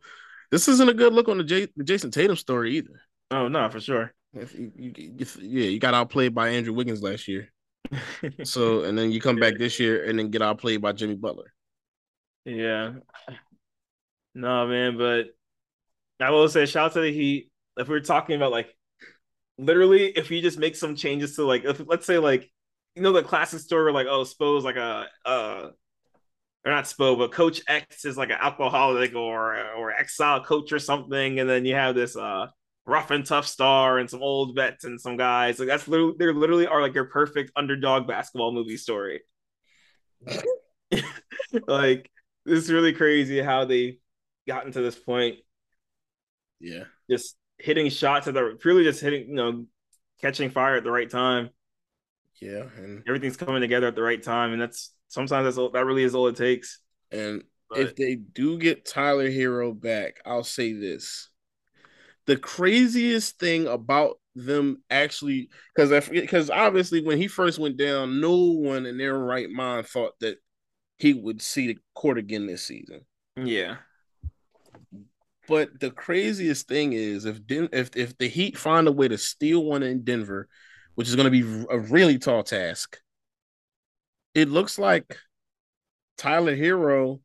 [0.50, 3.00] this isn't a good look on the, J- the Jayson Tatum story either.
[3.30, 4.14] Oh no, for sure.
[4.34, 7.52] If you, you, if, yeah, you got outplayed by Andrew Wiggins last year.
[8.44, 11.52] so and then you come back this year and then get outplayed by Jimmy Butler.
[12.44, 12.92] Yeah.
[14.34, 15.26] No, man, but
[16.20, 17.50] I will say shout out to the Heat.
[17.76, 18.74] If we are talking about like
[19.58, 22.50] literally if you just make some changes to like if, let's say like
[22.94, 25.70] you know the classic story like oh Spo's like a uh
[26.64, 30.78] or not Spo but Coach X is like an alcoholic or or exile coach or
[30.78, 32.46] something and then you have this uh
[32.88, 35.58] rough and tough star and some old vets and some guys.
[35.58, 39.20] Like that's literally they literally are like your perfect underdog basketball movie story.
[41.66, 42.10] Like
[42.44, 44.00] it's really crazy how they
[44.46, 45.36] gotten to this point.
[46.60, 46.84] Yeah.
[47.10, 49.66] Just hitting shots at the purely just hitting, you know,
[50.20, 51.50] catching fire at the right time.
[52.40, 55.84] Yeah, and everything's coming together at the right time, and that's sometimes that's all, that
[55.84, 56.80] really is all it takes.
[57.10, 61.30] And but, if they do get Tyler Herro back, I'll say this:
[62.26, 68.36] the craziest thing about them actually, because because obviously when he first went down, no
[68.36, 70.36] one in their right mind thought that
[70.98, 73.00] he would see the court again this season.
[73.36, 73.76] Yeah.
[75.48, 79.16] But the craziest thing is if Den- if if the Heat find a way to
[79.16, 80.46] steal one in Denver,
[80.94, 83.00] which is going to be a really tall task,
[84.34, 85.16] it looks like
[86.18, 87.20] Tyler Herro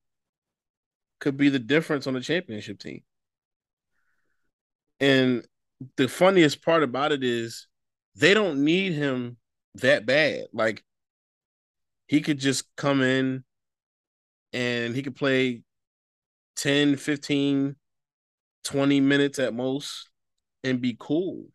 [1.19, 3.03] could be the difference on the championship team.
[5.01, 5.45] And
[5.97, 7.67] the funniest part about it is
[8.15, 9.37] they don't need him
[9.75, 10.45] that bad.
[10.53, 10.83] Like
[12.07, 13.43] he could just come in
[14.53, 15.63] and he could play
[16.55, 17.75] 10, 15,
[18.63, 20.09] 20 minutes at most
[20.63, 21.47] and be cool.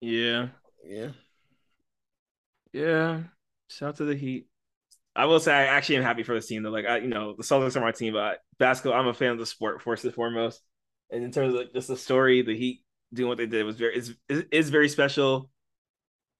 [0.00, 0.48] Yeah.
[0.84, 1.12] Yeah.
[2.72, 3.22] Yeah.
[3.68, 4.46] Shout out to the Heat.
[5.16, 6.70] I will say I actually am happy for this team though.
[6.70, 9.38] Like I, you know, the Celtics are my team, but basketball, I'm a fan of
[9.38, 10.62] the sport first and foremost.
[11.10, 12.82] And in terms of like, just the story, the Heat
[13.14, 15.50] doing what they did was very is is very special.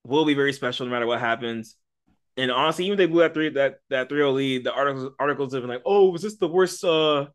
[0.05, 1.77] Will be very special no matter what happens.
[2.37, 5.53] And honestly, even if they blew that three that that 3 lead, the articles articles
[5.55, 7.27] have been like, oh, was this the worst uh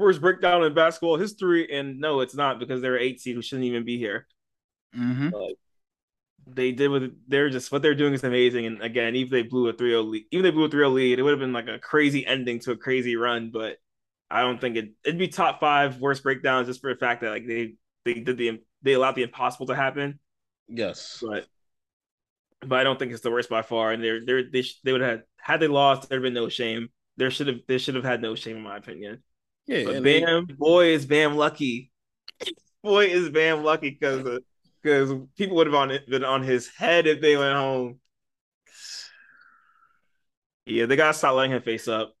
[0.00, 1.72] worst breakdown in basketball history?
[1.72, 4.26] And no, it's not because they're eight seed who shouldn't even be here.
[4.96, 5.30] Mm-hmm.
[6.46, 8.66] They did with they're just what they're doing is amazing.
[8.66, 10.94] And again, even if they blew a 3-0 lead, even if they blew a 3-0
[10.94, 13.50] lead, it would have been like a crazy ending to a crazy run.
[13.52, 13.76] But
[14.30, 17.30] I don't think it it'd be top five worst breakdowns just for the fact that
[17.30, 20.18] like they they did the they allowed the impossible to happen.
[20.68, 21.22] Yes.
[21.24, 21.46] But
[22.66, 23.92] but I don't think it's the worst by far.
[23.92, 26.88] And they're they're they they would have had they lost, there'd been no shame.
[27.16, 29.22] There should have they should have had no shame in my opinion.
[29.70, 29.84] Yeah.
[29.84, 31.92] But Bam, boy is Bam lucky.
[32.82, 34.40] boy is Bam lucky because
[34.82, 38.00] because uh, people would have on been on his head if they went home.
[40.66, 42.12] Yeah, they gotta stop letting him face up.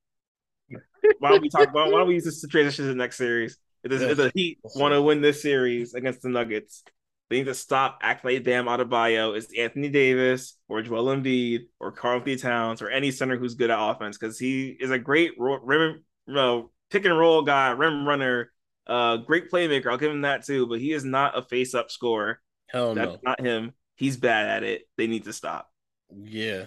[1.18, 1.90] Why don't we talk about?
[1.90, 3.58] Why don't we use this to transition to the next series?
[3.82, 6.84] If, this, if the Heat want to win this series against the Nuggets,
[7.30, 11.90] they need to stop acting like Bam Adebayo is Anthony Davis or Joel Embiid or
[11.90, 16.04] Karl-Anthony Towns or any center who's good at offense because he is a great rim,
[16.26, 18.52] no, pick and roll guy, rim runner,
[18.86, 19.86] uh, great playmaker.
[19.86, 22.40] I'll give him that too, but he is not a face up scorer.
[22.66, 23.18] Hell That's no.
[23.22, 23.72] not him.
[23.96, 24.82] He's bad at it.
[24.96, 25.70] They need to stop.
[26.14, 26.64] Yeah.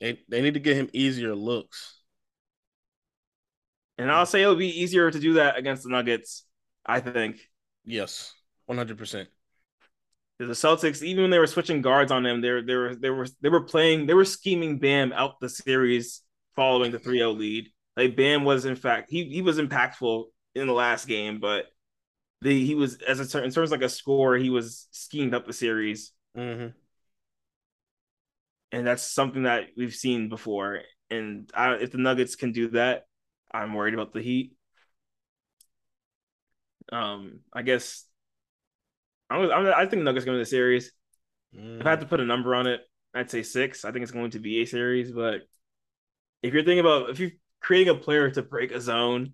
[0.00, 1.96] They they need to get him easier looks.
[3.96, 6.44] And I'll say it'll be easier to do that against the Nuggets,
[6.86, 7.40] I think.
[7.84, 8.32] Yes.
[8.66, 9.28] One hundred percent.
[10.38, 13.10] The Celtics, even when they were switching guards on them, they were they were they
[13.10, 16.22] were they were playing, they were scheming Bam out the series
[16.54, 17.70] following the 3-0 lead.
[17.98, 21.66] Like Bam was in fact he he was impactful in the last game, but
[22.40, 25.46] the he was as a in terms of like a score, he was schemed up
[25.46, 26.12] the series.
[26.36, 26.68] Mm-hmm.
[28.70, 30.82] And that's something that we've seen before.
[31.10, 33.06] And I, if the Nuggets can do that,
[33.52, 34.52] I'm worried about the Heat.
[36.92, 38.04] Um, I guess
[39.28, 40.92] I was, I think Nuggets going to the series.
[41.56, 41.80] Mm.
[41.80, 42.82] If I had to put a number on it,
[43.12, 43.84] I'd say six.
[43.84, 45.10] I think it's going to be a series.
[45.10, 45.48] But
[46.42, 49.32] if you're thinking about if you're creating a player to break a zone,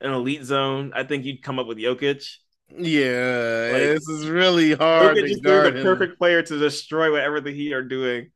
[0.00, 2.26] an elite zone, I think you'd come up with Jokic.
[2.68, 5.16] Yeah, like, this is really hard.
[5.16, 8.30] Jokic is the perfect player to destroy whatever the Heat are doing.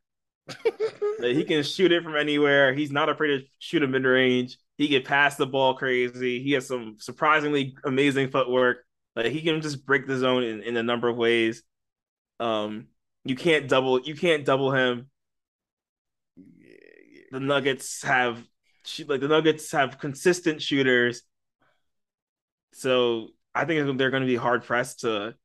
[1.19, 2.73] like, he can shoot it from anywhere.
[2.73, 4.57] He's not afraid to shoot a mid range.
[4.77, 6.41] He can pass the ball crazy.
[6.41, 8.85] He has some surprisingly amazing footwork.
[9.13, 11.63] Like he can just break the zone in, in a number of ways.
[12.39, 12.87] Um,
[13.25, 13.99] you can't double.
[13.99, 15.09] You can't double him.
[17.31, 18.41] The Nuggets have
[19.07, 21.23] like the Nuggets have consistent shooters.
[22.73, 25.35] So I think they're going to be hard pressed to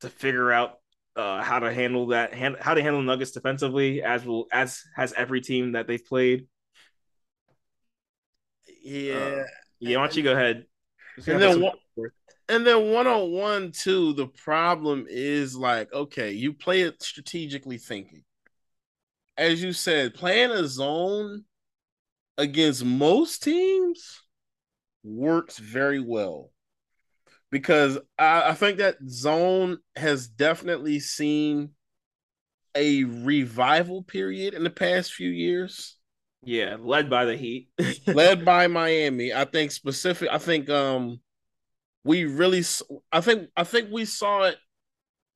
[0.00, 0.78] to figure out
[1.14, 5.12] uh, how to handle that, hand, how to handle Nuggets defensively, as will as has
[5.12, 6.46] every team that they've played.
[8.82, 9.44] Yeah, uh,
[9.80, 9.96] yeah.
[9.98, 10.66] Why don't you go ahead?
[11.26, 11.76] And then one,
[12.48, 14.12] and then one on one too.
[14.14, 18.24] The problem is like, okay, you play it strategically thinking.
[19.36, 21.44] As you said, playing a zone
[22.38, 24.22] against most teams
[25.04, 26.50] works very well
[27.50, 31.70] because I, I think that zone has definitely seen
[32.74, 35.96] a revival period in the past few years.
[36.42, 37.68] Yeah, led by the Heat.
[38.06, 39.32] led by Miami.
[39.32, 41.20] I think specific I think um
[42.04, 42.64] we really
[43.12, 44.56] I think I think we saw it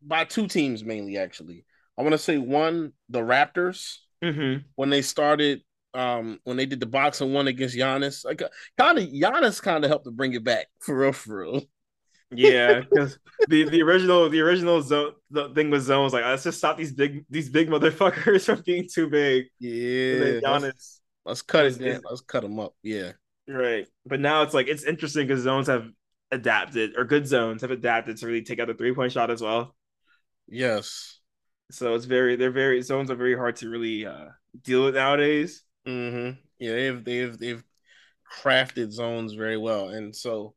[0.02, 1.64] by two teams mainly actually.
[1.98, 4.66] I want to say one the Raptors mm-hmm.
[4.74, 5.62] when they started
[5.96, 8.24] um when they did the boxing one against Giannis.
[8.24, 8.42] Like
[8.78, 11.62] kind of Giannis kind of helped to bring it back for real for real.
[12.30, 16.58] yeah, because the, the original the original zone the thing with zones like let's just
[16.58, 19.46] stop these big these big motherfuckers from being too big.
[19.58, 21.78] Yeah, Giannis, let's, let's cut it.
[21.78, 22.00] Down.
[22.08, 22.74] Let's cut them up.
[22.82, 23.12] Yeah,
[23.48, 23.86] right.
[24.04, 25.88] But now it's like it's interesting because zones have
[26.32, 29.40] adapted or good zones have adapted to really take out the three point shot as
[29.40, 29.74] well.
[30.48, 31.20] Yes.
[31.70, 34.26] So it's very they're very zones are very hard to really uh,
[34.62, 35.62] deal with nowadays.
[35.86, 36.38] Mm-hmm.
[36.58, 37.64] Yeah, they've they've they've
[38.40, 40.54] crafted zones very well, and so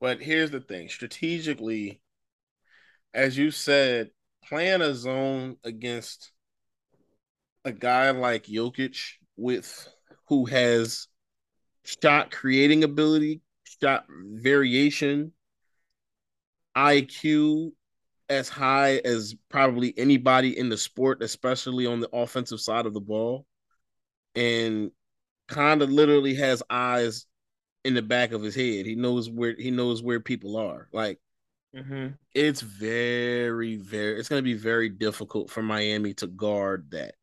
[0.00, 2.00] but here's the thing strategically,
[3.14, 4.10] as you said,
[4.44, 6.32] playing a zone against
[7.64, 8.98] a guy like Jokic
[9.36, 9.88] with
[10.28, 11.08] who has
[11.84, 15.32] shot creating ability, shot variation,
[16.76, 17.72] IQ,
[18.28, 23.00] as high as probably anybody in the sport, especially on the offensive side of the
[23.00, 23.46] ball,
[24.36, 24.92] and
[25.48, 27.26] kind of literally has eyes
[27.84, 28.86] in the back of his head.
[28.86, 30.88] He knows where he knows where people are.
[30.92, 31.20] Like
[31.74, 32.14] Mm-hmm.
[32.34, 37.14] it's very, very it's gonna be very difficult for Miami to guard that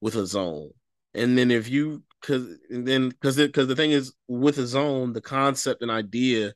[0.00, 0.70] with a zone.
[1.14, 5.12] And then if you cause and then because because the thing is with a zone,
[5.12, 6.54] the concept and idea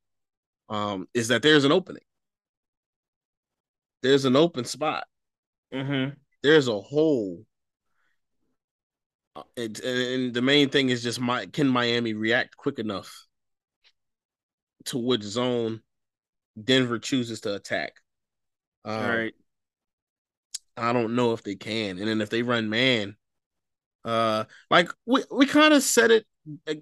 [0.70, 2.02] um is that there's an opening.
[4.02, 5.06] There's an open spot.
[5.72, 6.18] Mm-hmm.
[6.42, 7.44] There's a hole.
[9.36, 13.26] Uh, And, and the main thing is just my can Miami react quick enough
[14.86, 15.82] to which zone
[16.62, 17.92] Denver chooses to attack.
[18.84, 19.34] Um, All right.
[20.76, 21.98] I don't know if they can.
[21.98, 23.16] And then if they run man,
[24.04, 26.26] uh, like we we kind of said it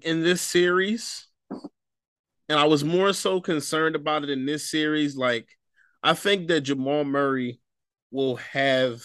[0.03, 5.17] in this series, and I was more so concerned about it in this series.
[5.17, 5.49] Like,
[6.01, 7.59] I think that Jamal Murray
[8.11, 9.01] will have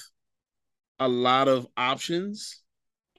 [1.00, 2.61] a lot of options.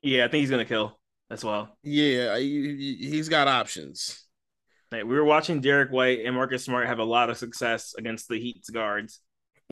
[0.04, 1.00] Yeah, I think he's gonna kill
[1.32, 1.78] as well.
[1.84, 4.24] Yeah, he, he's got options.
[4.92, 8.28] Like, we were watching Derrick White and Marcus Smart have a lot of success against
[8.28, 9.20] the Heat's guards.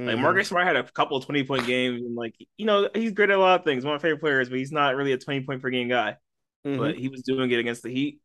[0.06, 0.22] Like Mhm.
[0.22, 3.30] Marcus Smart had a couple of 20 point games, and like you know, he's great
[3.30, 3.86] at a lot of things.
[3.86, 6.18] One of my favorite players, but he's not really a 20 point per game guy.
[6.66, 6.78] Mhm.
[6.78, 8.20] But he was doing it against the Heat,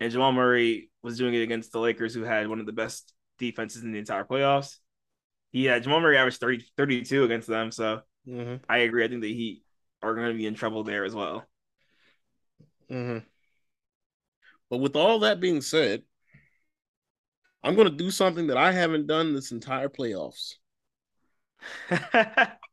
[0.00, 3.14] and Jamal Murray was doing it against the Lakers, who had one of the best
[3.38, 4.78] defenses in the entire playoffs.
[5.52, 8.60] He had Jamal Murray averaged 30, 32 against them, so Mhm.
[8.68, 9.04] I agree.
[9.04, 9.62] I think the Heat
[10.02, 11.46] are going to be in trouble there as well.
[12.88, 13.24] Mhm.
[14.70, 16.04] But with all that being said,
[17.62, 20.54] I'm going to do something that I haven't done this entire playoffs.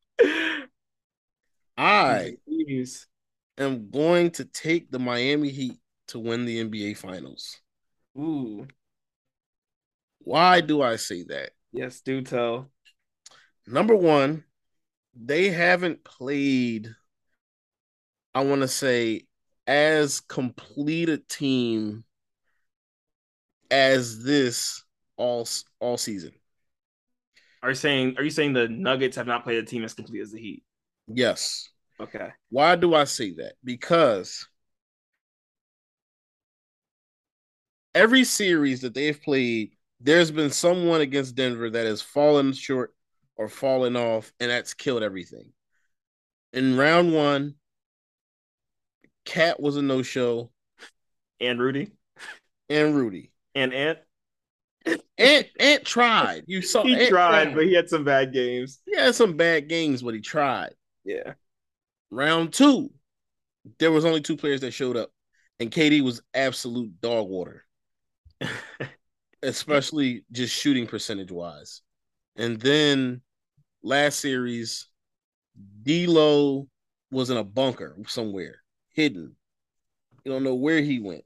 [1.78, 3.06] I Jeez.
[3.58, 7.58] am going to take the Miami Heat to win the NBA Finals.
[8.18, 8.68] Ooh,
[10.20, 11.52] Why do I say that?
[11.72, 12.72] yes, do tell.
[13.68, 14.44] Number one,
[15.16, 16.96] they haven't played,
[18.36, 19.22] I want to say,
[19.66, 22.04] as complete a team
[23.72, 24.84] as this
[25.16, 25.48] all
[25.80, 26.34] all season.
[27.64, 30.22] Are you saying are you saying the Nuggets have not played a team as complete
[30.22, 30.64] as the Heat?
[31.08, 31.70] Yes.
[32.00, 32.30] Okay.
[32.50, 33.54] Why do I say that?
[33.64, 34.46] Because
[37.96, 39.72] every series that they've played,
[40.02, 42.94] there's been someone against Denver that has fallen short
[43.38, 45.54] or fallen off, and that's killed everything.
[46.52, 47.56] In round one,
[49.26, 50.52] KAT was a no show,
[51.40, 51.92] And Rudy
[52.70, 53.32] and Rudy.
[53.54, 54.00] and Ant.
[55.18, 56.44] Ant Ant tried.
[56.48, 58.80] You saw He Ant tried, but he had some bad games.
[58.86, 60.74] he had some bad games, but he tried.
[61.04, 61.34] Yeah.
[62.12, 62.92] Round two,
[63.80, 65.10] there was only two players that showed up,
[65.60, 67.64] and KD was absolute dog water.
[69.44, 71.82] especially just shooting percentage wise.
[72.36, 73.22] And then
[73.84, 74.88] last series,
[75.84, 76.68] D'Lo
[77.12, 78.58] was in a bunker somewhere,
[78.96, 79.36] hidden.
[80.24, 81.24] You don't know where he went.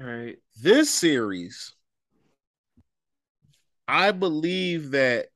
[0.00, 0.36] All right.
[0.60, 1.74] This series,
[3.86, 5.26] I believe that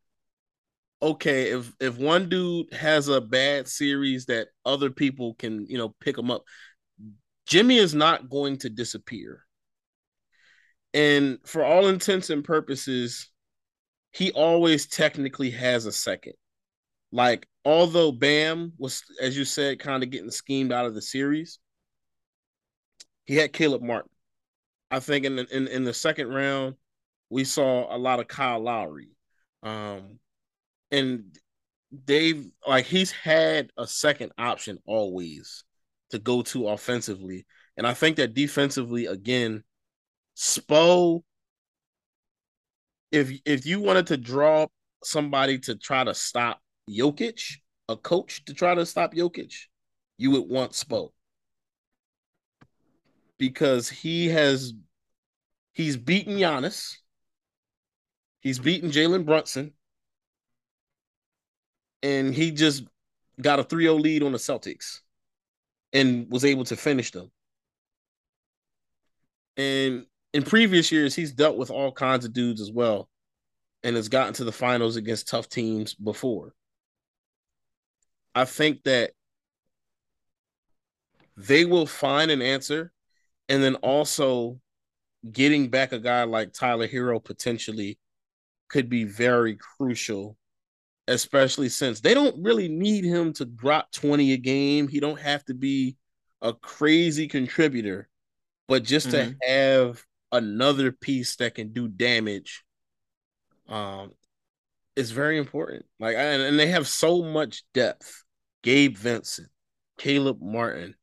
[1.03, 5.95] okay, if if one dude has a bad series that other people can, you know,
[6.01, 6.45] pick him up,
[7.47, 9.45] Jimmy is not going to disappear.
[10.93, 13.31] And for all intents and purposes,
[14.13, 16.35] he always technically has a second.
[17.13, 21.59] Like, although Bam was, as you said, kind of getting schemed out of the series,
[23.25, 24.11] he had Caleb Martin.
[24.91, 26.75] I think in the, in, in the second round,
[27.29, 29.11] we saw a lot of Kyle Lowry.
[29.63, 30.19] Um,
[30.91, 31.37] and
[32.05, 35.65] Dave, like, he's had a second option always
[36.11, 37.47] to go to offensively.
[37.77, 39.63] And I think that defensively, again,
[40.37, 41.23] Spo,
[43.13, 44.67] if if you wanted to draw
[45.03, 47.57] somebody to try to stop Jokic,
[47.89, 49.55] a coach to try to stop Jokic,
[50.19, 51.11] you would want Spo.
[53.39, 54.75] Because he has
[55.73, 56.97] he's beaten Giannis,
[58.41, 59.73] he's beaten Jalen Brunson,
[62.03, 62.85] and he just
[63.41, 65.01] got a 3-0 lead on the Celtics
[65.93, 67.31] and was able to finish them.
[69.57, 73.09] And in previous years, he's dealt with all kinds of dudes as well
[73.83, 76.55] and has gotten to the finals against tough teams before.
[78.35, 79.13] I think that
[81.37, 82.93] they will find an answer.
[83.49, 84.61] And then also
[85.33, 87.99] getting back a guy like Tyler Herro potentially
[88.69, 90.37] could be very crucial,
[91.09, 94.89] especially since they don't really need him to drop 20 a game.
[94.89, 95.97] He don't have to be
[96.43, 98.09] a crazy contributor,
[98.69, 99.37] but just Mhm.
[99.41, 102.65] to have another piece that can do damage
[103.69, 104.13] um
[105.01, 105.85] is very important.
[105.99, 108.25] Like, and, and they have so much depth.
[108.63, 109.49] Gabe Vincent,
[109.99, 110.95] Caleb Martin,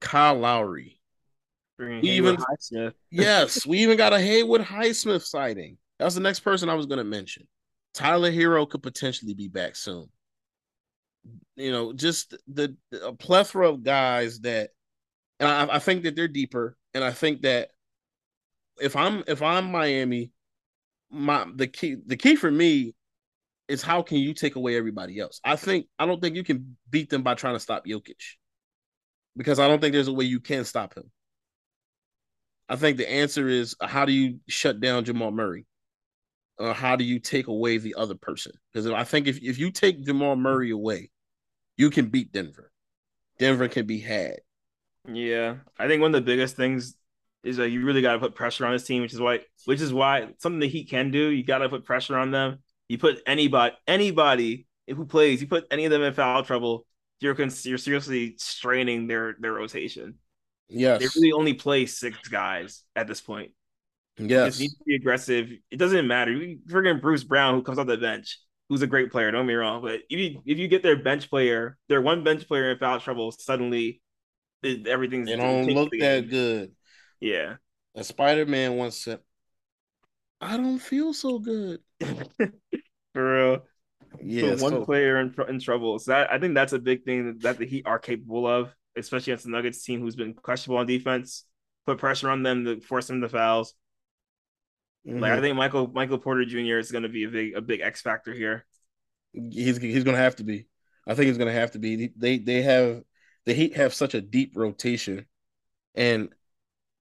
[0.00, 1.00] Kyle Lowry.
[1.76, 2.94] Bringing We Haywood even- Highsmith.
[3.10, 5.78] Yes, we even got a Haywood Highsmith sighting.
[5.98, 7.46] That's the next person I was going to mention.
[7.94, 10.08] Tyler Herro could potentially be back soon.
[11.56, 14.70] You know, just the, a plethora of guys that,
[15.40, 17.70] and I, I think that they're deeper, and I think that
[18.80, 20.30] if I'm if I'm Miami,
[21.10, 22.94] my the key the key for me
[23.68, 25.40] is how can you take away everybody else?
[25.44, 28.36] I think I don't think you can beat them by trying to stop Jokic
[29.36, 31.10] because I don't think there's a way you can stop him.
[32.68, 35.66] I think the answer is how do you shut down Jamal Murray?
[36.58, 38.52] Uh, how do you take away the other person?
[38.72, 41.10] Because I think if, if you take Jamal Murray away,
[41.76, 42.72] you can beat Denver.
[43.38, 44.40] Denver can be had.
[45.10, 46.94] Yeah, I think one of the biggest things
[47.44, 49.80] is like you really got to put pressure on this team, which is why, which
[49.80, 51.28] is why something the Heat can do.
[51.28, 52.58] You got to put pressure on them.
[52.88, 56.86] You put anybody, anybody who plays, you put any of them in foul trouble.
[57.20, 60.14] You're cons- you're seriously straining their their rotation.
[60.68, 61.00] Yes.
[61.00, 63.52] They really only play six guys at this point.
[64.18, 64.48] You yes.
[64.48, 65.50] just need to be aggressive.
[65.70, 66.32] It doesn't matter.
[66.32, 69.30] You friggin' Bruce Brown, who comes off the bench, who's a great player.
[69.30, 72.24] Don't get me wrong, but if you if you get their bench player, their one
[72.24, 74.00] bench player in foul trouble, suddenly
[74.62, 76.72] it, everything's They don't look that good.
[77.20, 77.56] Yeah,
[77.94, 79.20] And Spider Man once said,
[80.40, 81.80] I don't feel so good.
[82.00, 82.44] for
[83.14, 83.58] real.
[84.22, 84.50] Yeah.
[84.56, 85.98] One so- player in, in trouble.
[85.98, 89.32] So that, I think that's a big thing that, the Heat are capable of, especially
[89.32, 91.44] against the Nuggets team who's been questionable on defense.
[91.86, 93.74] Put pressure on them to force them to fouls.
[95.04, 95.40] Like I Mhm.
[95.40, 96.78] think Michael Michael Porter Jr.
[96.78, 98.66] is going to be a big a big X factor here.
[99.32, 100.66] he's he's gonna have to be.
[101.06, 102.12] I think he's gonna have to be.
[102.16, 103.02] They they have
[103.46, 105.24] the Heat have such a deep rotation,
[105.94, 106.28] and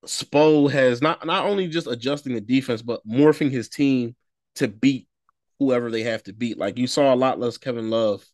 [0.06, 4.16] Spo has not not only just adjusting the defense, but morphing his team
[4.56, 5.08] to beat
[5.60, 6.58] whoever they have to beat.
[6.58, 8.26] Like you saw a lot less Kevin Love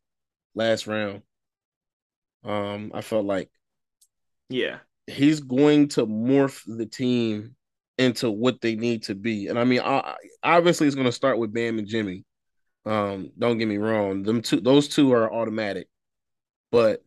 [0.55, 1.23] last round.
[2.43, 3.49] Um, I felt like
[4.49, 7.55] Yeah, he's going to morph the team
[7.97, 9.47] into what they need to be.
[9.47, 12.25] And I mean, I, obviously, it's going to start with Bam and Jimmy.
[12.85, 15.87] Um, don't get me wrong; them two, those two are automatic,
[16.71, 17.03] but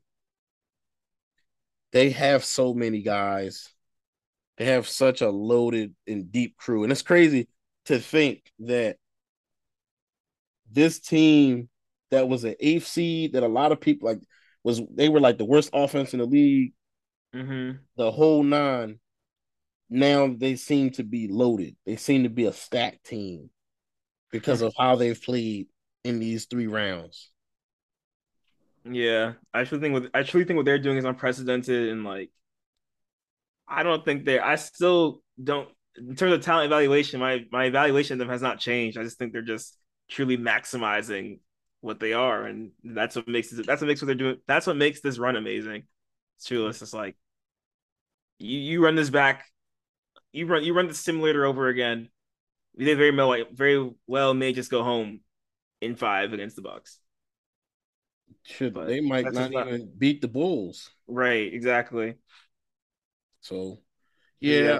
[1.92, 3.72] they have so many guys.
[4.58, 7.48] They have such a loaded and deep crew, and it's crazy
[7.86, 8.96] to think that
[10.70, 11.68] this team
[12.10, 14.20] that was an eighth seed that a lot of people like
[14.62, 16.72] was they were like the worst offense in the league
[17.32, 18.98] hmm the whole nine,
[19.90, 21.76] now they seem to be loaded.
[21.86, 23.50] They seem to be a stacked team
[24.32, 25.68] because of how they've played
[26.04, 27.30] in these three rounds.
[28.84, 29.34] yeah.
[29.52, 32.30] I actually think what I truly think what they're doing is unprecedented, and like,
[33.68, 34.44] I don't think they're.
[34.44, 35.68] I still don't.
[35.96, 38.98] In terms of talent evaluation, my my evaluation of them has not changed.
[38.98, 41.40] I just think they're just truly maximizing
[41.80, 43.66] what they are, and that's what makes it.
[43.66, 44.36] That's what makes what they're doing.
[44.46, 45.84] That's what makes this run amazing.
[46.36, 46.66] It's true.
[46.68, 47.16] It's just like
[48.38, 49.46] you you run this back,
[50.32, 52.08] you run you run the simulator over again.
[52.76, 55.20] They very well very well may just go home
[55.80, 56.98] in five against the Bucks.
[58.42, 60.90] Should But they might not even beat the Bulls.
[61.08, 62.14] Right, exactly.
[63.46, 63.78] So
[64.40, 64.78] yeah.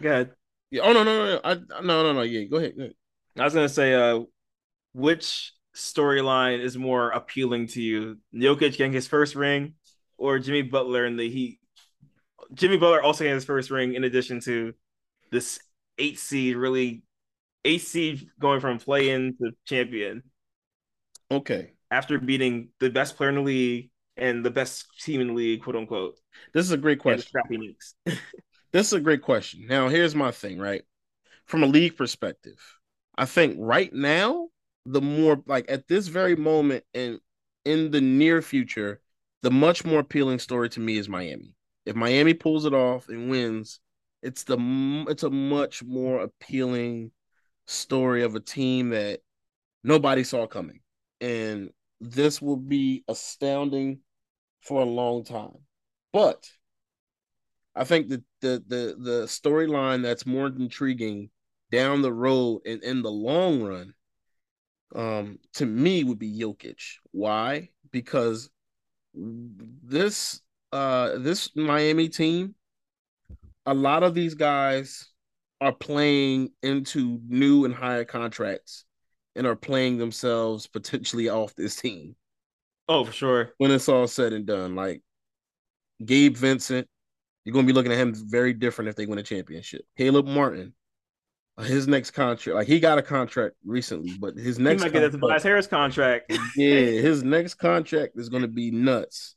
[0.00, 0.30] Go ahead.
[0.70, 0.82] Yeah.
[0.84, 1.40] Oh no, no, no, no.
[1.42, 2.76] I no no no yeah, go ahead.
[2.76, 2.94] Go ahead.
[3.38, 4.20] I was gonna say, uh,
[4.92, 8.18] which storyline is more appealing to you?
[8.34, 9.74] Jokic getting his first ring,
[10.18, 11.60] or Jimmy Butler and the Heat?
[12.52, 14.74] Jimmy Butler also getting his first ring, in addition to
[15.30, 15.58] this
[15.96, 17.02] eight seed, really
[17.64, 20.22] eight seed going from play in to champion
[21.30, 21.72] Okay.
[21.90, 25.62] after beating the best player in the league and the best team in the league,
[25.62, 26.18] quote unquote,
[26.52, 27.26] This is a great question.
[27.28, 27.94] scrappy Knicks.
[28.72, 29.66] This is a great question.
[29.66, 30.80] Now, here's my thing, right?
[31.44, 32.56] From a league perspective,
[33.18, 34.48] I think right now,
[34.86, 37.20] the more like at this very moment and
[37.66, 39.02] in the near future,
[39.42, 41.54] the much more appealing story to me is Miami.
[41.84, 43.78] If Miami pulls it off and wins,
[44.22, 44.56] it's the
[45.08, 47.10] it's a much more appealing
[47.66, 49.20] story of a team that
[49.84, 50.80] nobody saw coming.
[51.20, 51.70] And
[52.02, 54.00] this will be astounding
[54.60, 55.56] for a long time.
[56.12, 56.50] But
[57.74, 61.30] I think that the the the storyline that's more intriguing
[61.70, 63.94] down the road and in the long run,
[64.94, 66.82] um, to me would be Jokic.
[67.12, 67.70] Why?
[67.92, 68.50] Because
[69.14, 70.40] this
[70.72, 72.56] uh this Miami team,
[73.64, 75.08] a lot of these guys
[75.60, 78.86] are playing into new and higher contracts
[79.36, 82.14] and are playing themselves potentially off this team
[82.88, 83.54] Oh, for sure.
[83.58, 84.74] when it's all said and done.
[84.74, 85.02] Like
[86.04, 86.88] Gabe Vincent,
[87.44, 89.82] you're gonna be looking at him very different if they win a championship.
[89.96, 90.74] Caleb Martin,
[91.60, 95.12] his next contract, like he got a contract recently, but his next he might get
[95.12, 96.32] the Tobias Harris contract.
[96.56, 99.36] yeah, his next contract is going to be nuts.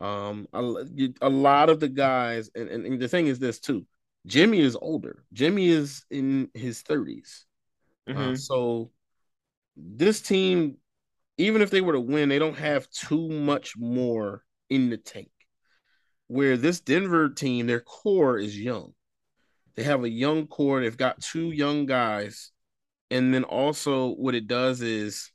[0.00, 0.84] Um, a,
[1.20, 3.86] a lot of the guys, and, and, and, the thing is this too.
[4.26, 5.24] Jimmy is older.
[5.32, 7.44] Jimmy is in his 30s.
[8.08, 8.32] Uh, mm-hmm.
[8.32, 8.90] Uh, so
[9.76, 10.76] this team,
[11.38, 15.30] even if they were to win, they don't have too much more in the tank.
[16.28, 18.94] Where this Denver team, their core is young.
[19.74, 20.80] They have a young core.
[20.80, 22.52] They've got two young guys.
[23.10, 25.30] And then also, what it does is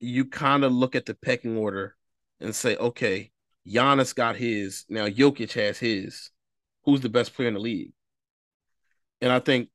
[0.00, 1.96] you kind of look at the pecking order
[2.40, 3.30] and say, okay,
[3.66, 4.84] Giannis got his.
[4.88, 6.30] Now Jokic has his.
[6.84, 7.92] Who's the best player in the league?
[9.20, 9.68] And I think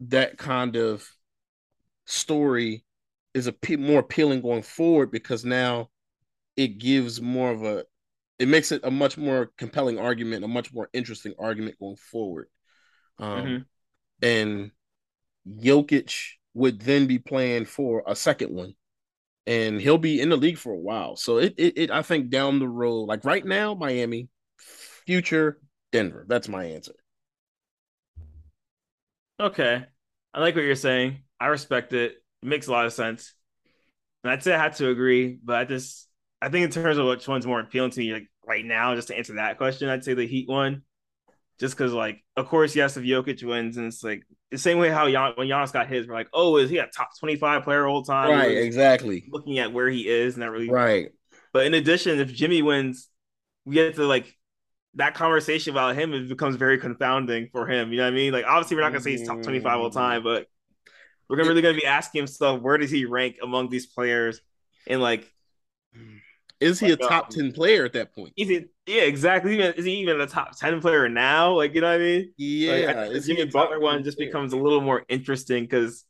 [0.00, 1.08] that kind of
[2.08, 2.84] story
[3.34, 5.90] is a p- more appealing going forward because now
[6.56, 7.84] it gives more of a
[8.38, 12.46] it makes it a much more compelling argument, a much more interesting argument going forward.
[13.18, 13.62] Um, mm-hmm.
[14.22, 14.70] And
[15.48, 16.14] Jokic
[16.54, 18.74] would then be playing for a second one,
[19.46, 21.16] and he'll be in the league for a while.
[21.16, 26.24] So it, it, it I think down the road, like right now, Miami, future Denver.
[26.28, 26.94] That's my answer.
[29.40, 29.84] Okay,
[30.32, 31.22] I like what you're saying.
[31.40, 32.12] I respect it.
[32.42, 33.34] It makes a lot of sense.
[34.24, 36.08] And I'd say I had to agree, but I just
[36.40, 39.08] I think in terms of which one's more appealing to me, like right now, just
[39.08, 40.82] to answer that question, I'd say the Heat one
[41.58, 44.90] just because like of course yes if Jokic wins and it's like the same way
[44.90, 47.86] how Jan- when Giannis got his we're like oh is he a top 25 player
[47.86, 48.30] all time?
[48.30, 49.28] Right exactly.
[49.30, 50.70] looking at where he is not really.
[50.70, 51.10] Right.
[51.52, 53.08] But in addition if Jimmy wins
[53.64, 54.34] we get to like
[54.94, 58.32] that conversation about him it becomes very confounding for him you know what I mean?
[58.32, 60.46] Like obviously we're not gonna say he's top 25 all time but
[61.28, 64.40] we're gonna really gonna be asking himself where does he rank among these players
[64.86, 65.30] and like
[66.60, 68.32] is he like, a top um, 10 player at that point?
[68.36, 69.58] Is it yeah, exactly.
[69.60, 71.52] Is he even a top 10 player now?
[71.52, 72.32] Like, you know what I mean?
[72.36, 72.92] Yeah.
[72.92, 74.28] Like, the Jimmy Butler one just player?
[74.28, 76.04] becomes a little more interesting because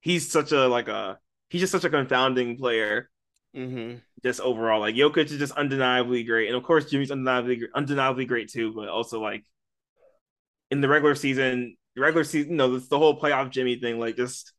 [0.00, 1.18] he's such a like a
[1.50, 3.10] he's just such a confounding player.
[3.56, 3.98] Mm-hmm.
[4.24, 8.50] Just overall, like Jokic is just undeniably great, and of course Jimmy's undeniably undeniably great
[8.50, 8.72] too.
[8.72, 9.44] But also like
[10.70, 14.52] in the regular season, regular season, you know, the whole playoff Jimmy thing, like just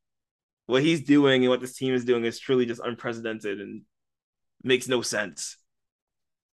[0.65, 3.81] what he's doing and what this team is doing is truly just unprecedented and
[4.63, 5.57] makes no sense.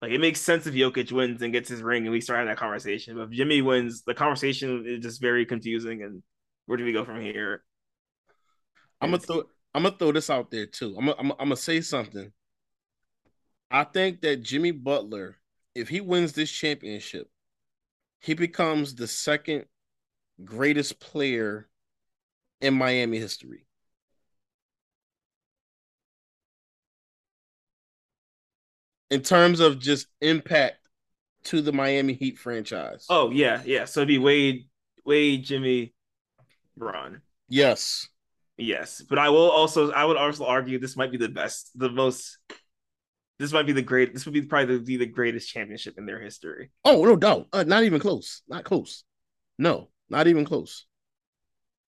[0.02, 2.50] Like it makes sense if Jokic wins and gets his ring and we start having
[2.50, 3.16] that conversation.
[3.16, 6.02] But if Jimmy wins, the conversation is just very confusing.
[6.02, 6.22] And
[6.66, 7.62] where do we go from here?
[9.00, 9.42] I'm gonna throw
[9.74, 10.96] I'm gonna throw this out there too.
[10.98, 12.32] I'm gonna, I'm, I'm gonna say something.
[13.70, 15.36] I think that Jimmy Butler,
[15.74, 17.28] if he wins this championship,
[18.20, 19.66] he becomes the second
[20.44, 21.68] greatest player
[22.60, 23.66] in Miami history.
[29.10, 30.76] In terms of just impact
[31.44, 33.06] to the Miami Heat franchise.
[33.08, 33.84] Oh yeah, yeah.
[33.84, 34.68] So it'd be Wade,
[35.04, 35.94] Wade, Jimmy,
[36.76, 37.22] Bron.
[37.48, 38.08] Yes.
[38.56, 39.02] Yes.
[39.08, 42.38] But I will also I would also argue this might be the best, the most
[43.38, 46.20] this might be the great this would be probably the, the greatest championship in their
[46.20, 46.70] history.
[46.84, 47.48] Oh, no doubt.
[47.52, 48.42] Uh, not even close.
[48.48, 49.04] Not close.
[49.58, 50.86] No, not even close.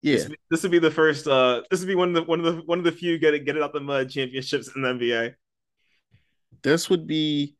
[0.01, 0.15] Yeah.
[0.15, 2.45] This, this would be the first uh this would be one of the one of
[2.45, 4.87] the one of the few get it get it out the mud championships in the
[4.89, 5.33] NBA
[6.63, 7.55] this would be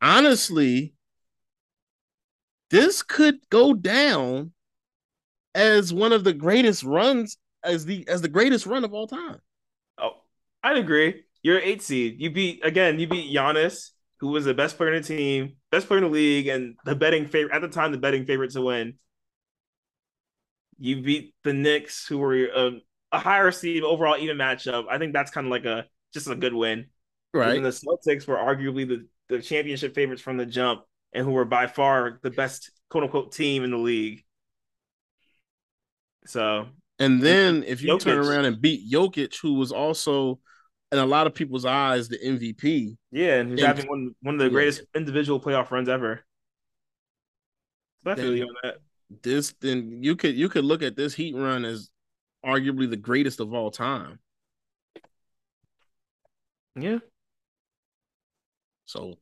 [0.00, 0.94] honestly
[2.70, 4.52] this could go down
[5.54, 9.40] as one of the greatest runs as the as the greatest run of all time.
[9.98, 10.12] Oh,
[10.62, 11.24] I'd agree.
[11.42, 12.20] You're eight seed.
[12.20, 12.98] You beat again.
[12.98, 13.90] You beat Giannis,
[14.20, 16.94] who was the best player in the team, best player in the league, and the
[16.94, 17.92] betting favorite at the time.
[17.92, 18.94] The betting favorite to win.
[20.78, 22.70] You beat the Knicks, who were a,
[23.12, 24.84] a higher seed overall, even matchup.
[24.90, 26.86] I think that's kind of like a just a good win.
[27.32, 27.56] Right.
[27.56, 31.44] And the Celtics were arguably the, the championship favorites from the jump and who were
[31.44, 34.24] by far the best quote unquote team in the league.
[36.26, 36.66] So
[36.98, 40.40] and then if you Jokic, turn around and beat Jokic, who was also
[40.92, 42.96] in a lot of people's eyes the MVP.
[43.12, 45.00] Yeah, and he's having one one of the greatest yeah.
[45.00, 46.24] individual playoff runs ever.
[48.04, 48.76] So I feel you on that.
[49.22, 51.90] This then you could you could look at this Heat run as
[52.44, 54.18] arguably the greatest of all time.
[56.76, 56.98] Yeah,
[58.86, 59.14] so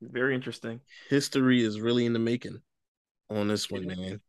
[0.00, 0.80] very interesting.
[1.08, 2.60] History is really in the making
[3.28, 4.20] on this one, man.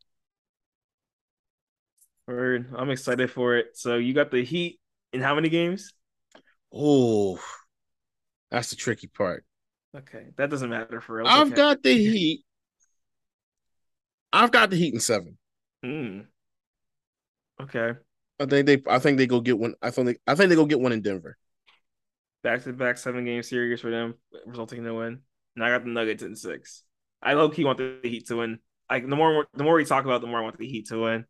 [2.28, 2.74] Word.
[2.78, 3.78] I'm excited for it.
[3.78, 4.80] So you got the Heat
[5.12, 5.94] in how many games?
[6.74, 7.40] Oh,
[8.50, 9.46] that's the tricky part.
[9.96, 11.28] Okay, that doesn't matter for real.
[11.28, 11.56] I've okay.
[11.56, 12.44] got the Heat.
[14.32, 15.38] I've got the Heat in seven.
[15.84, 16.20] Hmm.
[17.62, 17.94] Okay.
[18.40, 18.82] I think they.
[18.88, 19.76] I think they go get one.
[19.82, 20.08] I think.
[20.08, 21.38] They, I think they go get one in Denver
[22.44, 24.16] back to back seven game series for them,
[24.46, 25.20] resulting in a win.
[25.56, 26.84] And I got the Nuggets in six.
[27.22, 28.60] I low key want the Heat to win.
[28.90, 31.02] Like the more the more we talk about, the more I want the Heat to
[31.02, 31.26] win.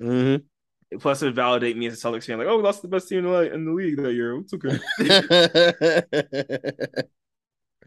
[0.00, 0.98] Mm-hmm.
[0.98, 2.38] Plus, it would validate me as a Celtics fan.
[2.38, 4.38] Like, oh, we lost the best team in the, in the league that year.
[4.38, 4.78] It's okay.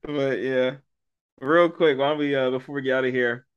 [0.03, 0.75] but yeah,
[1.39, 3.47] real quick, why don't we uh, before we get out of here?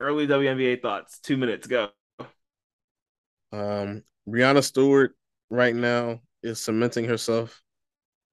[0.00, 1.20] Early WNBA thoughts.
[1.20, 1.68] Two minutes.
[1.68, 1.90] Go.
[3.52, 5.14] Um, Breanna Stewart
[5.48, 7.62] right now is cementing herself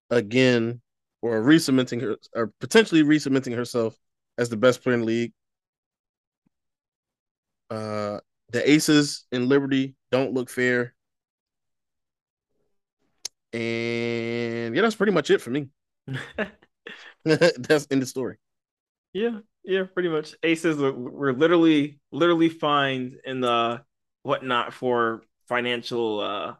[0.09, 0.81] again,
[1.21, 3.95] or re-cementing her, or potentially re-cementing herself
[4.37, 5.33] as the best player in the league.
[7.69, 10.93] Uh, the Aces in Liberty don't look fair.
[13.51, 15.69] And yeah, that's pretty much it for me.
[17.25, 18.37] that's in the story.
[19.13, 20.35] Yeah, yeah, pretty much.
[20.43, 23.81] Aces were literally, literally fined in the
[24.23, 26.53] whatnot for financial uh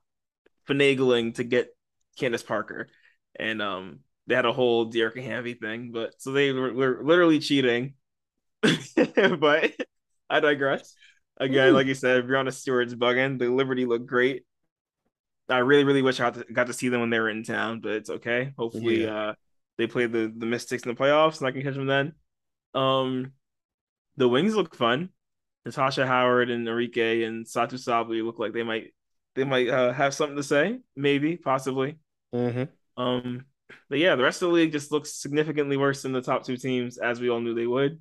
[0.68, 1.76] finagling to get
[2.18, 2.88] Candace Parker,
[3.36, 5.92] and um, they had a whole Dearica Hamby thing.
[5.92, 7.96] But so they were, were literally cheating.
[8.62, 9.72] but
[10.30, 10.96] I digress.
[11.38, 11.72] Again, Ooh.
[11.74, 13.40] like you said, Breanna Stewart's bugging.
[13.40, 14.44] The Liberty looked great.
[15.50, 17.92] I really, really wish I got to see them when they were in town, but
[17.94, 18.54] it's okay.
[18.58, 19.16] Hopefully, yeah.
[19.16, 19.34] uh,
[19.78, 22.14] they play the the Mystics in the playoffs, and I can catch them then.
[22.74, 23.34] Um,
[24.16, 25.10] the wings look fun.
[25.66, 28.94] Natasha Howard and Arike and Satou Sabally look like they might
[29.36, 31.98] they might uh, have something to say, maybe, possibly.
[32.34, 32.64] Mm-hmm.
[33.02, 33.46] Um,
[33.90, 36.58] but yeah, the rest of the league just looks significantly worse than the top two
[36.58, 38.00] teams, as we all knew they would.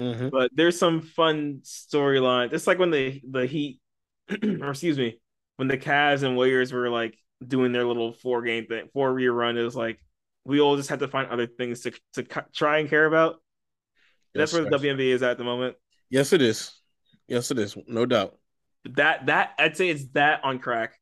[0.00, 0.28] Mm-hmm.
[0.28, 2.52] But there's some fun storyline.
[2.52, 3.80] It's like when the the Heat,
[4.42, 5.20] or excuse me,
[5.56, 9.32] when the Cavs and Warriors were like doing their little four game thing, four year
[9.32, 9.56] run.
[9.56, 9.98] It was like
[10.44, 13.36] we all just had to find other things to to try and care about.
[14.34, 15.76] Yes, That's where the WNBA is at the moment.
[16.08, 16.72] Yes, it is.
[17.28, 17.76] Yes, it is.
[17.86, 18.36] No doubt.
[18.84, 20.98] That that I'd say it's that on crack.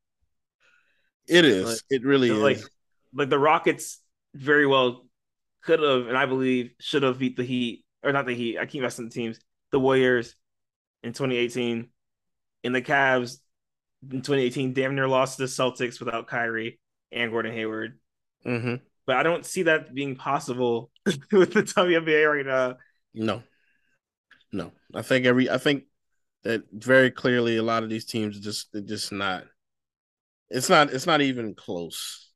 [1.26, 1.66] It is.
[1.66, 2.70] Like, it really like, is.
[3.14, 4.00] Like the Rockets
[4.34, 5.06] very well
[5.62, 8.58] could have, and I believe should have beat the Heat or not the Heat.
[8.58, 9.38] I keep messing the teams.
[9.72, 10.34] The Warriors
[11.02, 11.88] in 2018,
[12.64, 13.38] and the Cavs
[14.02, 16.80] in 2018 damn near lost to the Celtics without Kyrie
[17.12, 17.98] and Gordon Hayward.
[18.44, 18.76] Mm-hmm.
[19.06, 22.76] But I don't see that being possible with the WNBA right now.
[23.14, 23.42] No,
[24.52, 24.72] no.
[24.94, 25.84] I think every I think
[26.42, 29.44] that very clearly a lot of these teams just they're just not.
[30.48, 30.92] It's not.
[30.92, 32.32] It's not even close.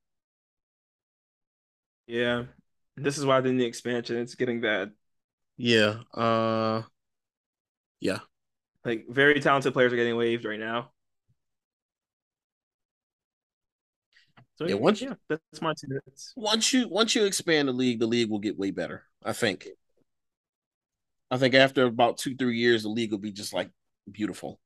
[2.06, 2.44] Yeah,
[2.96, 4.16] this is why they need expansion.
[4.16, 4.92] It's getting bad.
[5.56, 6.00] Yeah.
[6.12, 6.82] Uh.
[8.00, 8.18] Yeah.
[8.84, 10.90] Like very talented players are getting waived right now.
[14.56, 16.32] So yeah, once yeah, that's my two minutes.
[16.36, 19.04] Once you once you expand the league, the league will get way better.
[19.24, 19.66] I think.
[21.30, 23.70] I think after about two three years, the league will be just like
[24.10, 24.60] beautiful.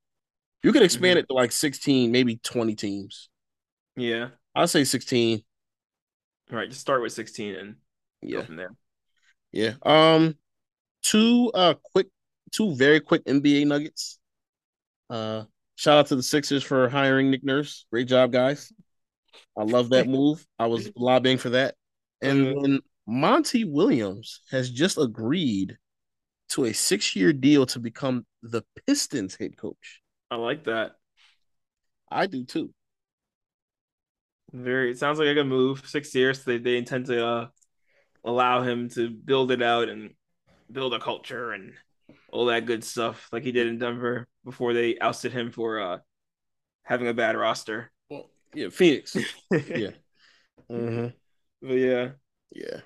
[0.62, 1.24] You could expand mm-hmm.
[1.24, 3.28] it to like sixteen, maybe twenty teams.
[3.97, 5.43] Yeah, I'll say sixteen.
[6.51, 7.76] All right, just start with sixteen and
[8.22, 8.39] yeah.
[8.39, 8.74] go from there.
[9.53, 9.74] Yeah.
[9.82, 10.36] Um,
[11.03, 12.09] two uh quick,
[12.53, 14.18] two very quick NBA nuggets.
[15.09, 15.45] Uh,
[15.76, 17.86] shout out to the Sixers for hiring Nick Nurse.
[17.91, 18.72] Great job, guys.
[19.57, 20.45] I love that move.
[20.59, 21.74] I was lobbying for that.
[22.20, 22.62] And mm-hmm.
[22.62, 25.78] then Monty Williams has just agreed
[26.51, 30.03] to a six year deal to become the Pistons head coach.
[30.30, 30.92] I like that.
[32.11, 32.72] I do too.
[34.53, 34.90] Very.
[34.90, 35.86] It sounds like a good move.
[35.86, 36.44] Six years.
[36.44, 37.46] They they intend to uh,
[38.24, 40.14] allow him to build it out and
[40.70, 41.74] build a culture and
[42.32, 45.99] all that good stuff, like he did in Denver before they ousted him for uh,
[46.82, 47.90] having a bad roster.
[48.11, 49.16] Well, yeah, Phoenix.
[49.51, 49.90] yeah.
[50.70, 51.09] Mm-hmm.
[51.62, 52.11] But yeah.
[52.53, 52.80] Yeah.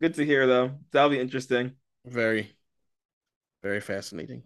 [0.00, 0.72] Good to hear though.
[0.92, 1.72] That'll be interesting.
[2.04, 2.50] Very.
[3.64, 4.42] Very fascinating.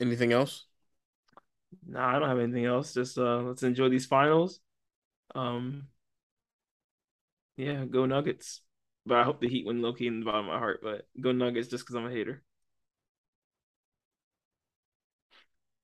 [0.00, 0.66] Anything else?
[1.86, 2.92] No, nah, I don't have anything else.
[2.92, 4.58] Just uh let's enjoy these finals.
[5.36, 5.86] Um
[7.56, 8.60] yeah, go Nuggets.
[9.06, 10.80] But I hope the Heat win low key in the bottom of my heart.
[10.82, 12.42] But go Nuggets just because I'm a hater.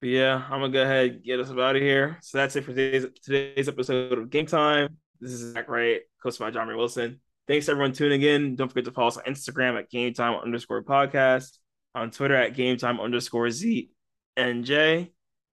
[0.00, 2.18] But yeah, I'm gonna go ahead and get us out of here.
[2.20, 4.96] So that's it for today's today's episode of Game Time.
[5.20, 7.20] This is Zach Wright, coached by John Ray Wilson.
[7.46, 8.56] Thanks everyone tuning in.
[8.56, 11.58] Don't forget to follow us on Instagram at Game Time underscore podcast,
[11.94, 15.10] on Twitter at Game Time underscore ZNJ,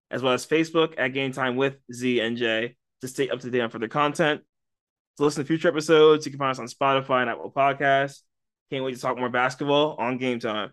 [0.10, 3.70] as well as Facebook at Game Time with ZNJ to stay up to date on
[3.70, 4.42] further content.
[5.18, 8.22] To listen to future episodes, you can find us on Spotify and Apple Podcasts.
[8.70, 10.72] Can't wait to talk more basketball on Game Time.